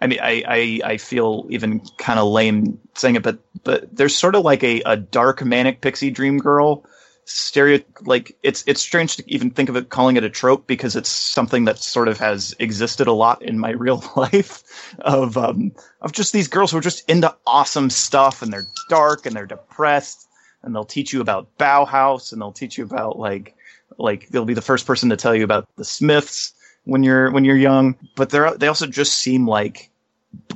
[0.02, 4.16] I mean, I, I, I feel even kind of lame saying it, but but there's
[4.16, 6.86] sort of like a, a dark manic pixie dream girl
[7.30, 10.96] stereo like it's it's strange to even think of it calling it a trope because
[10.96, 14.64] it's something that sort of has existed a lot in my real life
[15.00, 19.26] of um of just these girls who are just into awesome stuff and they're dark
[19.26, 20.28] and they're depressed
[20.64, 23.56] and they'll teach you about Bauhaus and they'll teach you about like
[23.98, 27.46] like they'll be the first person to tell you about the Smiths when you're when
[27.46, 27.96] you're young.
[28.16, 29.90] But they're they also just seem like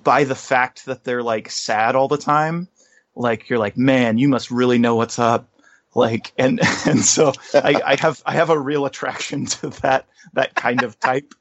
[0.03, 2.67] by the fact that they're like sad all the time
[3.15, 5.47] like you're like man you must really know what's up
[5.95, 10.55] like and and so I, I have I have a real attraction to that that
[10.55, 11.33] kind of type.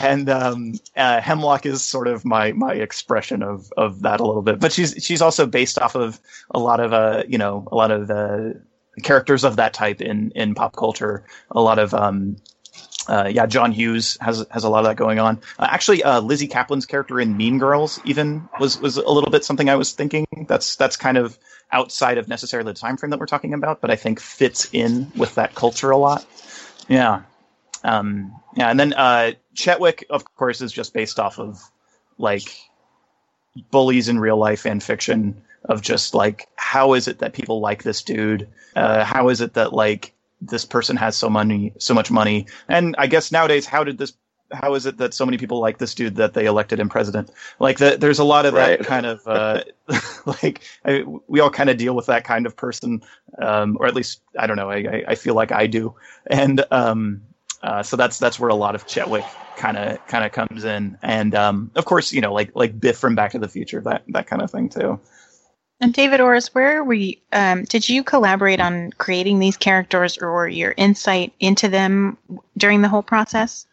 [0.00, 4.40] and um, uh, Hemlock is sort of my my expression of of that a little
[4.40, 6.18] bit, but she's she's also based off of
[6.50, 8.62] a lot of uh you know a lot of the
[9.02, 11.24] characters of that type in in pop culture.
[11.50, 12.36] A lot of um,
[13.08, 15.40] uh, yeah, John Hughes has has a lot of that going on.
[15.58, 19.44] Uh, actually, uh, Lizzy Caplan's character in Mean Girls even was was a little bit
[19.44, 20.26] something I was thinking.
[20.48, 21.38] That's that's kind of
[21.72, 25.10] outside of necessarily the time frame that we're talking about, but I think fits in
[25.16, 26.24] with that culture a lot.
[26.88, 27.22] Yeah,
[27.84, 31.60] um, yeah, and then uh, Chetwick, of course, is just based off of
[32.18, 32.56] like
[33.70, 37.82] bullies in real life and fiction of just like how is it that people like
[37.82, 38.48] this dude?
[38.76, 42.46] Uh, how is it that like this person has so money, so much money.
[42.68, 44.12] And I guess nowadays, how did this?
[44.52, 47.30] How is it that so many people like this dude that they elected him president?
[47.58, 48.78] Like the, there's a lot of right.
[48.78, 49.64] that kind of uh,
[50.42, 53.02] like I, we all kind of deal with that kind of person,
[53.38, 54.70] um, or at least I don't know.
[54.70, 55.94] I, I feel like I do,
[56.26, 57.22] and um,
[57.62, 59.24] uh, so that's that's where a lot of Chetwick
[59.56, 62.98] kind of kind of comes in, and um, of course you know like like Biff
[62.98, 65.00] from Back to the Future, that that kind of thing too.
[65.80, 67.16] And David Orris, where were you?
[67.32, 72.16] Um, did you collaborate on creating these characters, or your insight into them
[72.56, 73.66] during the whole process?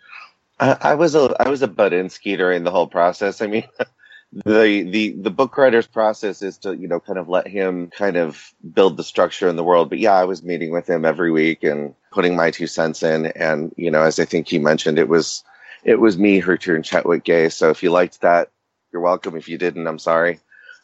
[0.60, 3.42] I, was a I was a Budinsky during the whole process.
[3.42, 3.68] I mean,
[4.34, 8.18] the the the book writer's process is to you know kind of let him kind
[8.18, 9.90] of build the structure in the world.
[9.90, 13.28] But yeah, I was meeting with him every week and putting my two cents in.
[13.28, 15.44] And you know, as I think he mentioned, it was
[15.84, 17.50] it was me who turned Chetwick gay.
[17.50, 18.52] So if you liked that,
[18.92, 19.36] you're welcome.
[19.36, 20.40] If you didn't, I'm sorry.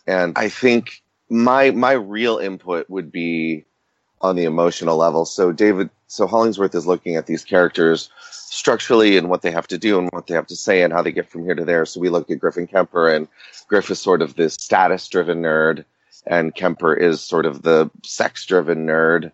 [0.07, 3.65] And I think my my real input would be
[4.21, 5.25] on the emotional level.
[5.25, 9.77] So David, so Hollingsworth is looking at these characters structurally and what they have to
[9.77, 11.85] do and what they have to say and how they get from here to there.
[11.85, 13.27] So we look at Griff and Kemper and
[13.67, 15.85] Griff is sort of this status driven nerd
[16.25, 19.31] and Kemper is sort of the sex driven nerd.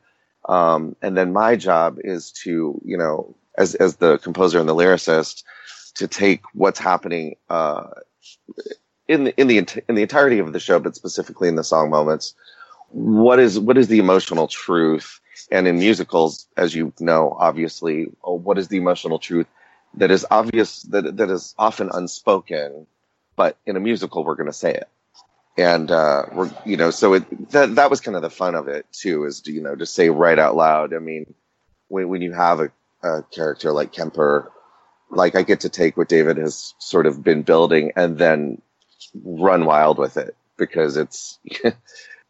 [0.49, 4.75] Um, and then my job is to, you know, as, as the composer and the
[4.75, 5.43] lyricist,
[5.95, 7.87] to take what's happening, uh,
[9.07, 11.89] in the in the in the entirety of the show, but specifically in the song
[11.89, 12.33] moments,
[12.91, 15.19] what is what is the emotional truth?
[15.51, 19.47] And in musicals, as you know, obviously, oh, what is the emotional truth
[19.95, 22.87] that is obvious that that is often unspoken,
[23.35, 24.87] but in a musical, we're going to say it.
[25.57, 28.67] And uh, we're you know, so it that that was kind of the fun of
[28.67, 30.93] it too, is to, you know to say right out loud.
[30.93, 31.33] I mean,
[31.87, 32.71] when when you have a,
[33.03, 34.51] a character like Kemper
[35.11, 38.61] like I get to take what David has sort of been building and then
[39.23, 41.37] run wild with it because it's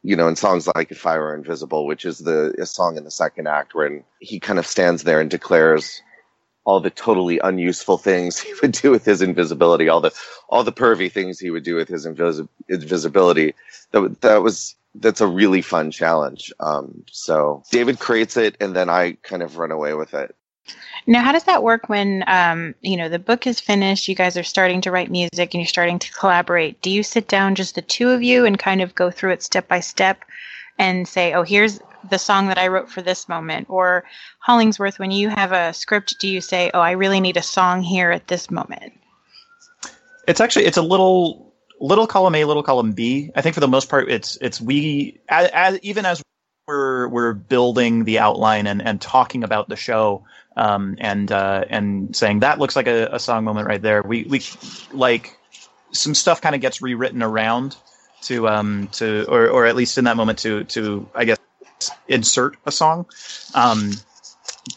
[0.04, 3.04] you know in songs like if i were invisible which is the a song in
[3.04, 6.02] the second act where he kind of stands there and declares
[6.64, 10.14] all the totally unuseful things he would do with his invisibility all the
[10.50, 13.54] all the pervy things he would do with his invis- invisibility.
[13.92, 16.52] That, that was that's a really fun challenge.
[16.60, 20.36] Um, so david creates it and then i kind of run away with it
[21.08, 24.08] now, how does that work when um, you know the book is finished?
[24.08, 26.82] You guys are starting to write music and you're starting to collaborate.
[26.82, 29.44] Do you sit down just the two of you and kind of go through it
[29.44, 30.24] step by step
[30.78, 31.80] and say, "Oh, here's
[32.10, 33.68] the song that I wrote for this moment"?
[33.70, 34.04] Or
[34.40, 37.82] Hollingsworth, when you have a script, do you say, "Oh, I really need a song
[37.82, 38.94] here at this moment"?
[40.28, 43.32] It's actually it's a little little column A, little column B.
[43.36, 46.22] I think for the most part, it's it's we as, as even as
[46.68, 50.24] we're we're building the outline and and talking about the show
[50.58, 54.02] um, and uh, and saying that looks like a, a, song moment right there.
[54.02, 54.42] We we
[54.92, 55.38] like
[55.92, 57.78] some stuff kind of gets rewritten around
[58.24, 61.40] to um to or or at least in that moment to to I guess
[62.08, 63.06] insert a song.
[63.54, 63.92] Um,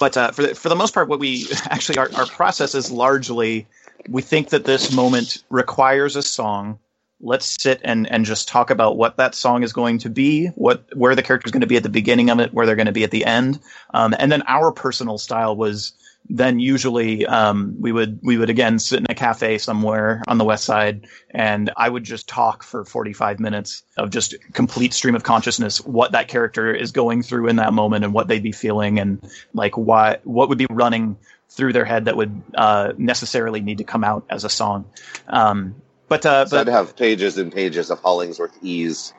[0.01, 2.91] but uh, for the, for the most part, what we actually our, our process is
[2.91, 3.67] largely
[4.09, 6.79] we think that this moment requires a song
[7.25, 10.85] let's sit and and just talk about what that song is going to be, what
[10.96, 12.87] where the character is going to be at the beginning of it, where they're going
[12.87, 13.58] to be at the end,
[13.92, 15.92] um, and then our personal style was
[16.31, 20.44] then usually um, we would we would again sit in a cafe somewhere on the
[20.44, 25.22] west side and i would just talk for 45 minutes of just complete stream of
[25.22, 28.98] consciousness what that character is going through in that moment and what they'd be feeling
[28.98, 29.20] and
[29.52, 31.18] like what what would be running
[31.54, 34.87] through their head that would uh, necessarily need to come out as a song.
[35.29, 35.77] Um,
[36.09, 39.13] but uh, so but I'd have pages and pages of Hollingsworth ease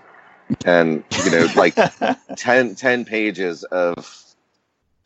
[0.66, 1.76] and you know like
[2.38, 4.24] 10, 10 pages of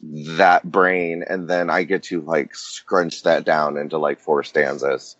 [0.02, 1.24] that brain.
[1.28, 5.16] And then i get to like scrunch that down into like four stanzas.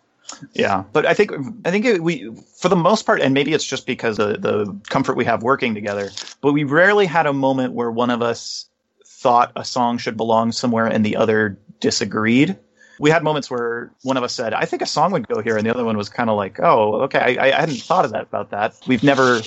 [0.52, 0.84] Yeah.
[0.92, 1.32] But i think
[1.64, 5.16] i think we for the most part and maybe it's just because of the comfort
[5.16, 8.66] we have working together but we rarely had a moment where one of us
[9.04, 12.56] thought a song should belong somewhere and the other disagreed
[13.00, 15.56] we had moments where one of us said i think a song would go here
[15.56, 18.12] and the other one was kind of like oh okay I, I hadn't thought of
[18.12, 19.40] that about that we've never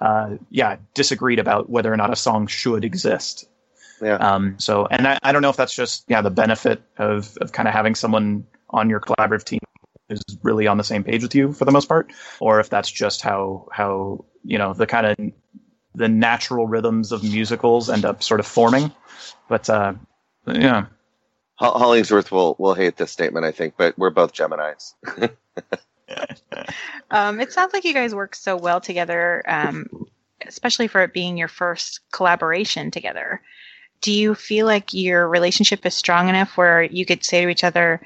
[0.00, 3.48] uh, yeah disagreed about whether or not a song should exist
[4.00, 4.16] yeah.
[4.16, 7.52] Um, so, and I, I don't know if that's just yeah the benefit of of
[7.52, 9.60] kind of having someone on your collaborative team
[10.08, 12.90] who's really on the same page with you for the most part, or if that's
[12.90, 15.32] just how how you know the kind of
[15.94, 18.92] the natural rhythms of musicals end up sort of forming.
[19.48, 19.94] But uh,
[20.46, 20.86] yeah,
[21.58, 24.94] Hollingsworth will will hate this statement, I think, but we're both Gemini's.
[27.10, 30.06] um, it sounds like you guys work so well together, um,
[30.46, 33.42] especially for it being your first collaboration together
[34.00, 37.64] do you feel like your relationship is strong enough where you could say to each
[37.64, 38.00] other,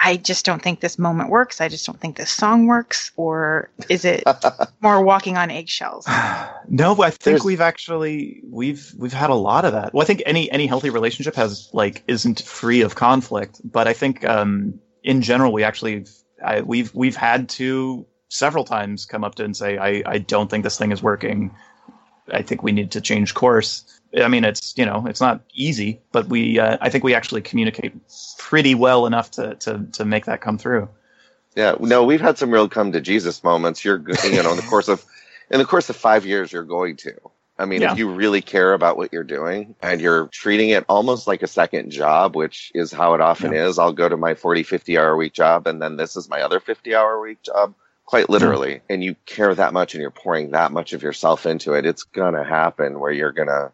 [0.00, 1.60] I just don't think this moment works.
[1.60, 3.12] I just don't think this song works.
[3.16, 4.22] Or is it
[4.80, 6.06] more walking on eggshells?
[6.68, 7.44] no, I think There's...
[7.44, 9.94] we've actually we've we've had a lot of that.
[9.94, 13.92] Well, I think any any healthy relationship has like isn't free of conflict, but I
[13.92, 16.06] think um, in general we actually
[16.44, 20.50] I, we've we've had to several times come up to and say I I don't
[20.50, 21.54] think this thing is working.
[22.32, 23.97] I think we need to change course.
[24.16, 27.42] I mean, it's you know, it's not easy, but we uh, I think we actually
[27.42, 27.92] communicate
[28.38, 30.88] pretty well enough to to to make that come through.
[31.54, 33.84] Yeah, no, we've had some real come to Jesus moments.
[33.84, 35.04] You're you know, in the course of
[35.50, 37.14] in the course of five years, you're going to.
[37.60, 37.90] I mean, yeah.
[37.90, 41.48] if you really care about what you're doing and you're treating it almost like a
[41.48, 43.66] second job, which is how it often yeah.
[43.66, 46.40] is, I'll go to my 40, 50 hour week job and then this is my
[46.40, 47.74] other 50 hour week job
[48.06, 51.74] quite literally and you care that much and you're pouring that much of yourself into
[51.74, 53.70] it it's going to happen where you're going to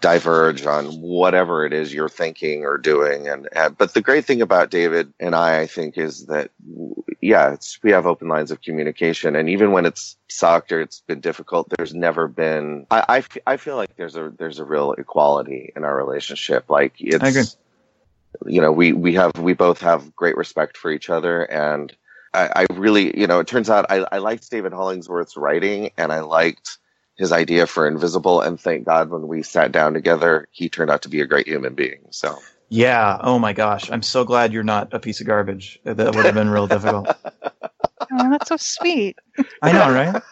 [0.00, 3.28] diverge on whatever it is you're thinking or doing.
[3.28, 6.50] And, and, but the great thing about david and i i think is that
[7.20, 9.36] yeah it's we have open lines of communication.
[9.36, 13.76] And even when it's sucked or it's been difficult there's never been i I feel
[13.76, 16.68] like there's a there's a real equality in our relationship.
[16.68, 17.44] Like it's I agree.
[18.46, 21.44] you know we we have we both have great respect for each other.
[21.44, 21.94] And
[22.34, 26.12] I, I really, you know, it turns out I, I liked David Hollingsworth's writing and
[26.12, 26.78] I liked
[27.16, 28.40] his idea for Invisible.
[28.40, 31.46] And thank God when we sat down together, he turned out to be a great
[31.46, 32.00] human being.
[32.10, 32.38] So.
[32.68, 33.18] Yeah.
[33.20, 33.90] Oh my gosh.
[33.90, 35.78] I'm so glad you're not a piece of garbage.
[35.84, 37.08] That would have been real difficult.
[38.12, 39.18] Oh, that's so sweet.
[39.62, 40.22] I know, right?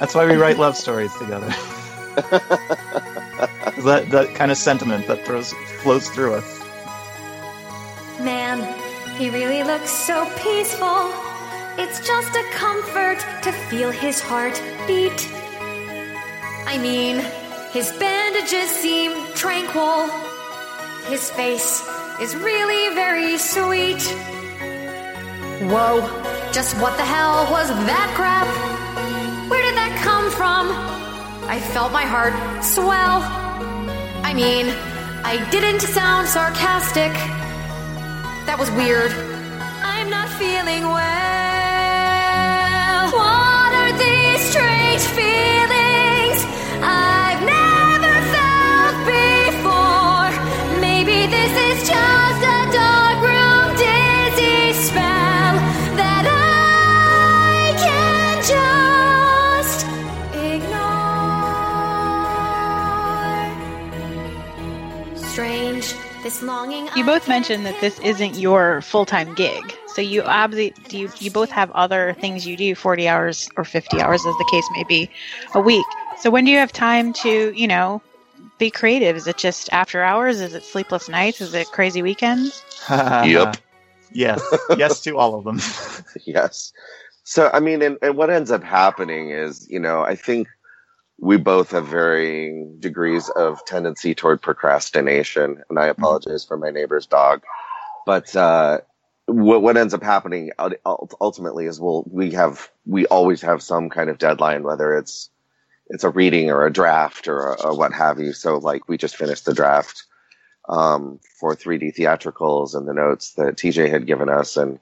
[0.00, 1.46] That's why we write love stories together.
[3.84, 5.52] that that kind of sentiment that throws
[5.82, 6.60] flows through us.
[8.20, 8.62] Man,
[9.18, 11.12] he really looks so peaceful.
[11.76, 15.30] It's just a comfort to feel his heart beat.
[16.70, 17.24] I mean,
[17.72, 20.06] his bandages seem tranquil.
[21.08, 21.82] His face
[22.20, 24.02] is really very sweet.
[25.72, 26.04] Whoa,
[26.52, 28.46] just what the hell was that crap?
[29.50, 30.68] Where did that come from?
[31.48, 33.22] I felt my heart swell.
[34.22, 34.66] I mean,
[35.24, 37.14] I didn't sound sarcastic.
[38.44, 39.12] That was weird.
[39.82, 41.37] I'm not feeling well.
[66.96, 69.62] You both mentioned that this isn't your full time gig.
[69.86, 74.00] So you obviously you you both have other things you do, forty hours or fifty
[74.00, 75.10] hours, as the case may be,
[75.54, 75.86] a week.
[76.18, 78.02] So when do you have time to you know
[78.58, 79.16] be creative?
[79.16, 80.40] Is it just after hours?
[80.40, 81.40] Is it sleepless nights?
[81.40, 82.62] Is it crazy weekends?
[82.90, 83.56] yep.
[84.12, 84.42] Yes.
[84.76, 85.60] yes to all of them.
[86.26, 86.72] yes.
[87.24, 90.48] So I mean, and, and what ends up happening is, you know, I think
[91.20, 96.00] we both have varying degrees of tendency toward procrastination, and I mm-hmm.
[96.00, 97.42] apologize for my neighbor's dog.
[98.06, 98.80] But uh,
[99.26, 100.52] what what ends up happening
[101.20, 105.28] ultimately is we'll we have we always have some kind of deadline, whether it's
[105.88, 108.32] it's a reading or a draft or, a, or what have you.
[108.32, 110.04] So like we just finished the draft
[110.68, 114.78] um, for 3D theatricals and the notes that TJ had given us, and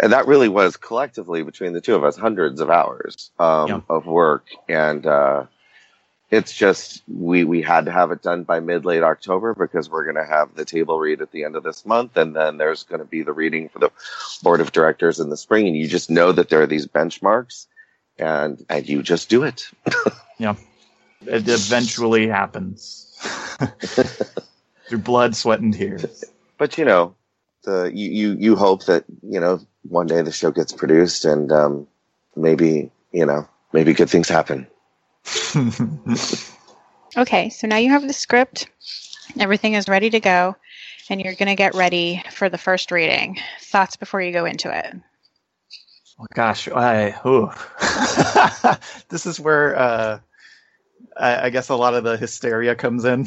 [0.00, 3.80] and that really was collectively between the two of us hundreds of hours um, yeah.
[3.88, 5.06] of work and.
[5.06, 5.46] Uh,
[6.30, 10.04] it's just we we had to have it done by mid late October because we're
[10.04, 12.84] going to have the table read at the end of this month, and then there's
[12.84, 13.90] going to be the reading for the
[14.42, 15.66] board of directors in the spring.
[15.66, 17.66] And you just know that there are these benchmarks,
[18.18, 19.68] and and you just do it.
[20.38, 20.54] yeah,
[21.26, 23.18] it eventually happens
[24.88, 26.24] through blood, sweat, and tears.
[26.58, 27.16] But you know,
[27.64, 31.50] the you you, you hope that you know one day the show gets produced and
[31.50, 31.88] um,
[32.36, 34.68] maybe you know maybe good things happen.
[37.16, 38.68] Okay, so now you have the script.
[39.38, 40.56] Everything is ready to go,
[41.08, 43.38] and you're going to get ready for the first reading.
[43.60, 44.96] Thoughts before you go into it?
[46.18, 47.14] Oh, gosh, I
[49.08, 50.18] this is where uh,
[51.16, 53.26] I, I, guess a lot of the hysteria comes in,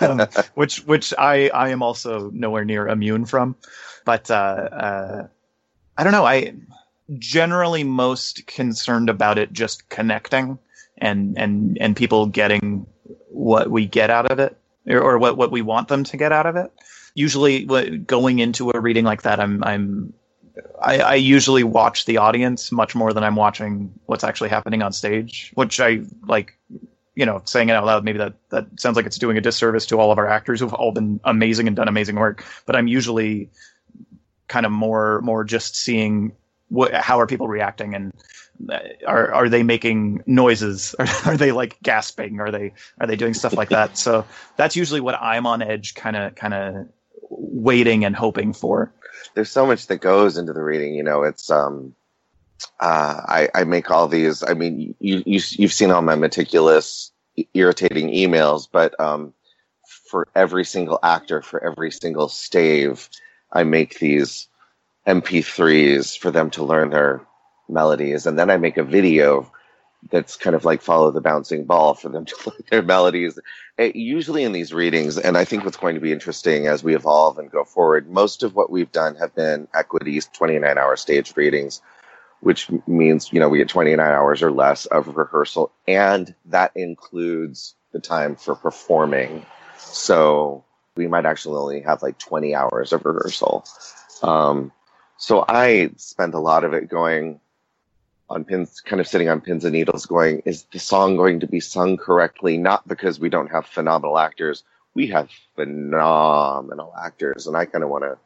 [0.00, 0.20] um,
[0.54, 3.56] which which I I am also nowhere near immune from.
[4.04, 5.26] But uh, uh,
[5.96, 6.24] I don't know.
[6.24, 6.54] I
[7.18, 10.58] generally most concerned about it just connecting
[10.98, 12.86] and and and people getting
[13.28, 14.56] what we get out of it
[14.88, 16.72] or, or what what we want them to get out of it.
[17.14, 20.12] Usually, going into a reading like that, I'm I'm
[20.80, 24.92] I, I, usually watch the audience much more than I'm watching what's actually happening on
[24.92, 26.58] stage, which I like,
[27.14, 28.04] you know, saying it out loud.
[28.04, 30.72] Maybe that, that sounds like it's doing a disservice to all of our actors who've
[30.72, 32.44] all been amazing and done amazing work.
[32.64, 33.50] But I'm usually
[34.48, 36.32] kind of more, more just seeing
[36.68, 38.12] what, how are people reacting and
[39.06, 40.94] are, are they making noises?
[40.98, 42.40] Are, are they like gasping?
[42.40, 43.96] Are they, are they doing stuff like that?
[43.98, 44.24] So
[44.56, 46.88] that's usually what I'm on edge, kind of, kind of
[47.28, 48.92] waiting and hoping for
[49.34, 50.94] there's so much that goes into the reading.
[50.94, 51.94] You know, it's um,
[52.80, 54.42] uh, I, I make all these.
[54.42, 57.12] I mean, you, you you've seen all my meticulous,
[57.54, 59.32] irritating emails, but um,
[60.10, 63.08] for every single actor, for every single stave,
[63.52, 64.48] I make these
[65.06, 67.20] MP3s for them to learn their
[67.68, 69.50] melodies, and then I make a video
[70.10, 73.38] that's kind of like follow the bouncing ball for them to their melodies.
[73.78, 76.94] It, usually in these readings, and I think what's going to be interesting as we
[76.94, 81.36] evolve and go forward, most of what we've done have been equities 29 hour stage
[81.36, 81.82] readings,
[82.40, 87.74] which means, you know, we get 29 hours or less of rehearsal, and that includes
[87.92, 89.44] the time for performing.
[89.78, 90.64] So
[90.96, 93.64] we might actually only have like 20 hours of rehearsal.
[94.22, 94.72] Um,
[95.18, 97.40] so I spend a lot of it going,
[98.28, 101.46] on pins, kind of sitting on pins and needles, going, is the song going to
[101.46, 102.58] be sung correctly?
[102.58, 104.64] Not because we don't have phenomenal actors.
[104.94, 108.18] We have phenomenal actors, and I kind of want to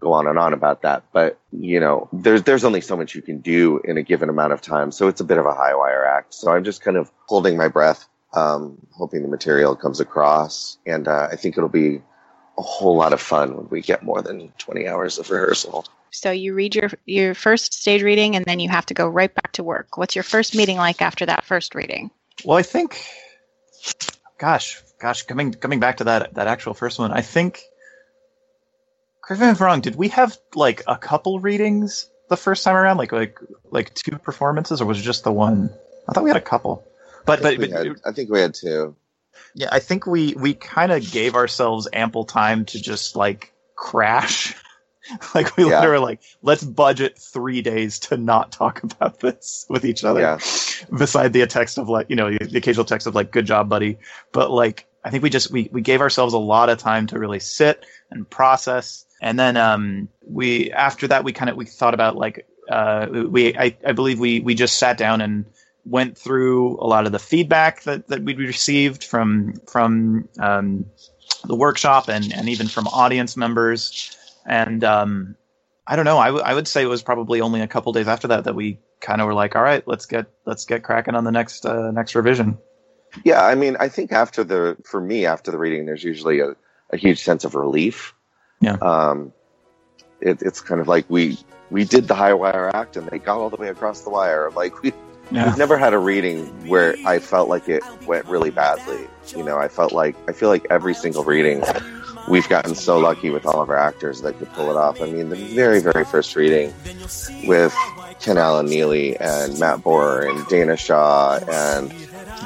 [0.00, 1.04] go on and on about that.
[1.12, 4.52] But you know, there's there's only so much you can do in a given amount
[4.52, 6.34] of time, so it's a bit of a high wire act.
[6.34, 11.08] So I'm just kind of holding my breath, um, hoping the material comes across, and
[11.08, 12.02] uh, I think it'll be
[12.58, 15.86] a whole lot of fun when we get more than 20 hours of rehearsal.
[16.10, 19.32] So you read your your first stage reading, and then you have to go right
[19.34, 19.96] back to work.
[19.96, 22.10] What's your first meeting like after that first reading?
[22.44, 23.02] Well, I think,
[24.38, 27.60] gosh, gosh, coming coming back to that that actual first one, I think.
[29.22, 29.80] Correct me if I'm wrong.
[29.80, 33.38] Did we have like a couple readings the first time around, like like
[33.70, 35.70] like two performances, or was it just the one?
[36.08, 36.86] I thought we had a couple.
[37.24, 38.96] But I but, but had, I think we had two.
[39.54, 44.54] Yeah, I think we we kind of gave ourselves ample time to just like crash
[45.34, 45.80] like we yeah.
[45.80, 50.20] literally like let's budget three days to not talk about this with each other.
[50.20, 50.38] Yeah.
[50.96, 53.98] Beside the text of like you know the occasional text of like good job, buddy.
[54.32, 57.18] But like I think we just we we gave ourselves a lot of time to
[57.18, 59.04] really sit and process.
[59.20, 63.56] And then um we after that we kind of we thought about like uh we
[63.56, 65.46] I, I believe we we just sat down and
[65.86, 70.84] went through a lot of the feedback that, that we'd received from from um,
[71.44, 74.16] the workshop and, and even from audience members
[74.46, 75.36] and um,
[75.86, 76.18] I don't know.
[76.18, 78.54] I, w- I would say it was probably only a couple days after that that
[78.54, 81.66] we kind of were like, all right, let's get let's get cracking on the next
[81.66, 82.58] uh, next revision.
[83.24, 86.56] Yeah, I mean, I think after the for me after the reading, there's usually a,
[86.90, 88.14] a huge sense of relief.
[88.60, 88.74] Yeah.
[88.74, 89.32] Um,
[90.20, 91.38] it, it's kind of like we
[91.70, 94.50] we did the high wire act and they got all the way across the wire.
[94.50, 94.92] Like we
[95.30, 95.46] yeah.
[95.46, 99.06] we've never had a reading where I felt like it went really badly.
[99.36, 101.62] You know, I felt like I feel like every single reading
[102.28, 105.00] we've gotten so lucky with all of our actors that could pull it off.
[105.00, 106.72] I mean, the very, very first reading
[107.44, 107.74] with
[108.20, 111.92] Ken Allen Neely and Matt Borer and Dana Shaw and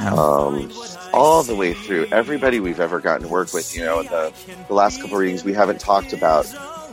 [0.07, 0.71] um,
[1.13, 3.75] all the way through everybody we've ever gotten to work with.
[3.75, 4.33] You know, the,
[4.69, 6.47] the last couple readings, we haven't talked about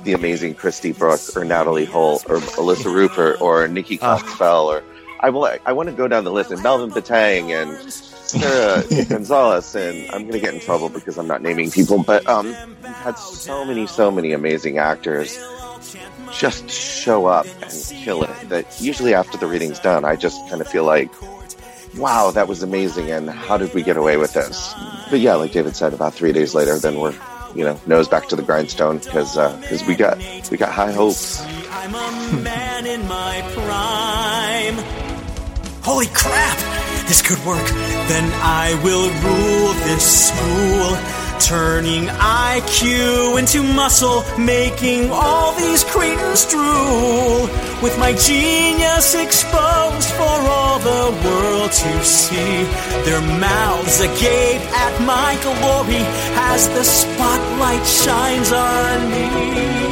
[0.04, 4.84] the amazing Christy Brooke or Natalie Holt or Alyssa Rupert or Nikki Coxwell or
[5.20, 7.92] I, will, I want to go down the list and Melvin Batang and
[8.28, 12.28] Sarah Gonzalez, and I'm going to get in trouble because I'm not naming people, but
[12.28, 15.38] um, we've had so many, so many amazing actors
[16.32, 17.72] just show up and
[18.04, 18.50] kill it.
[18.50, 21.10] That usually after the reading's done, I just kind of feel like,
[21.96, 24.74] wow, that was amazing, and how did we get away with this?
[25.10, 27.16] But yeah, like David said, about three days later, then we're
[27.56, 30.18] you know nose back to the grindstone because because uh, we got
[30.52, 31.42] we got high hopes.
[35.84, 36.67] Holy crap!
[37.08, 37.66] This could work.
[38.12, 40.98] Then I will rule this school.
[41.40, 47.48] Turning IQ into muscle, making all these cretins drool.
[47.82, 52.66] With my genius exposed for all the world to see.
[53.06, 56.04] Their mouths agape at my glory
[56.52, 59.87] as the spotlight shines on me.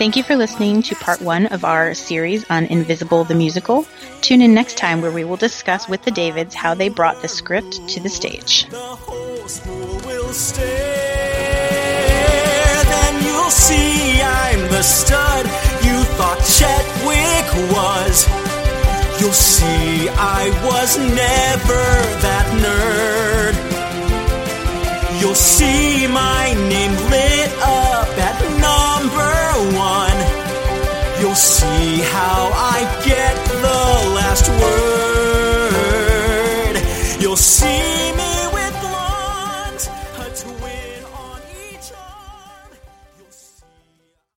[0.00, 3.84] Thank you for listening to part one of our series on Invisible the Musical.
[4.22, 7.28] Tune in next time where we will discuss with the Davids how they brought the
[7.28, 8.64] script to the stage.
[8.70, 8.78] The
[13.26, 15.44] you'll see I'm the stud
[15.84, 18.26] you thought Chetwick was.
[19.20, 21.84] You'll see I was never
[22.24, 23.52] that nerd.
[25.20, 28.39] You'll see my name lit up at.
[31.20, 35.70] You'll see how I get the last word.
[37.20, 38.09] You'll see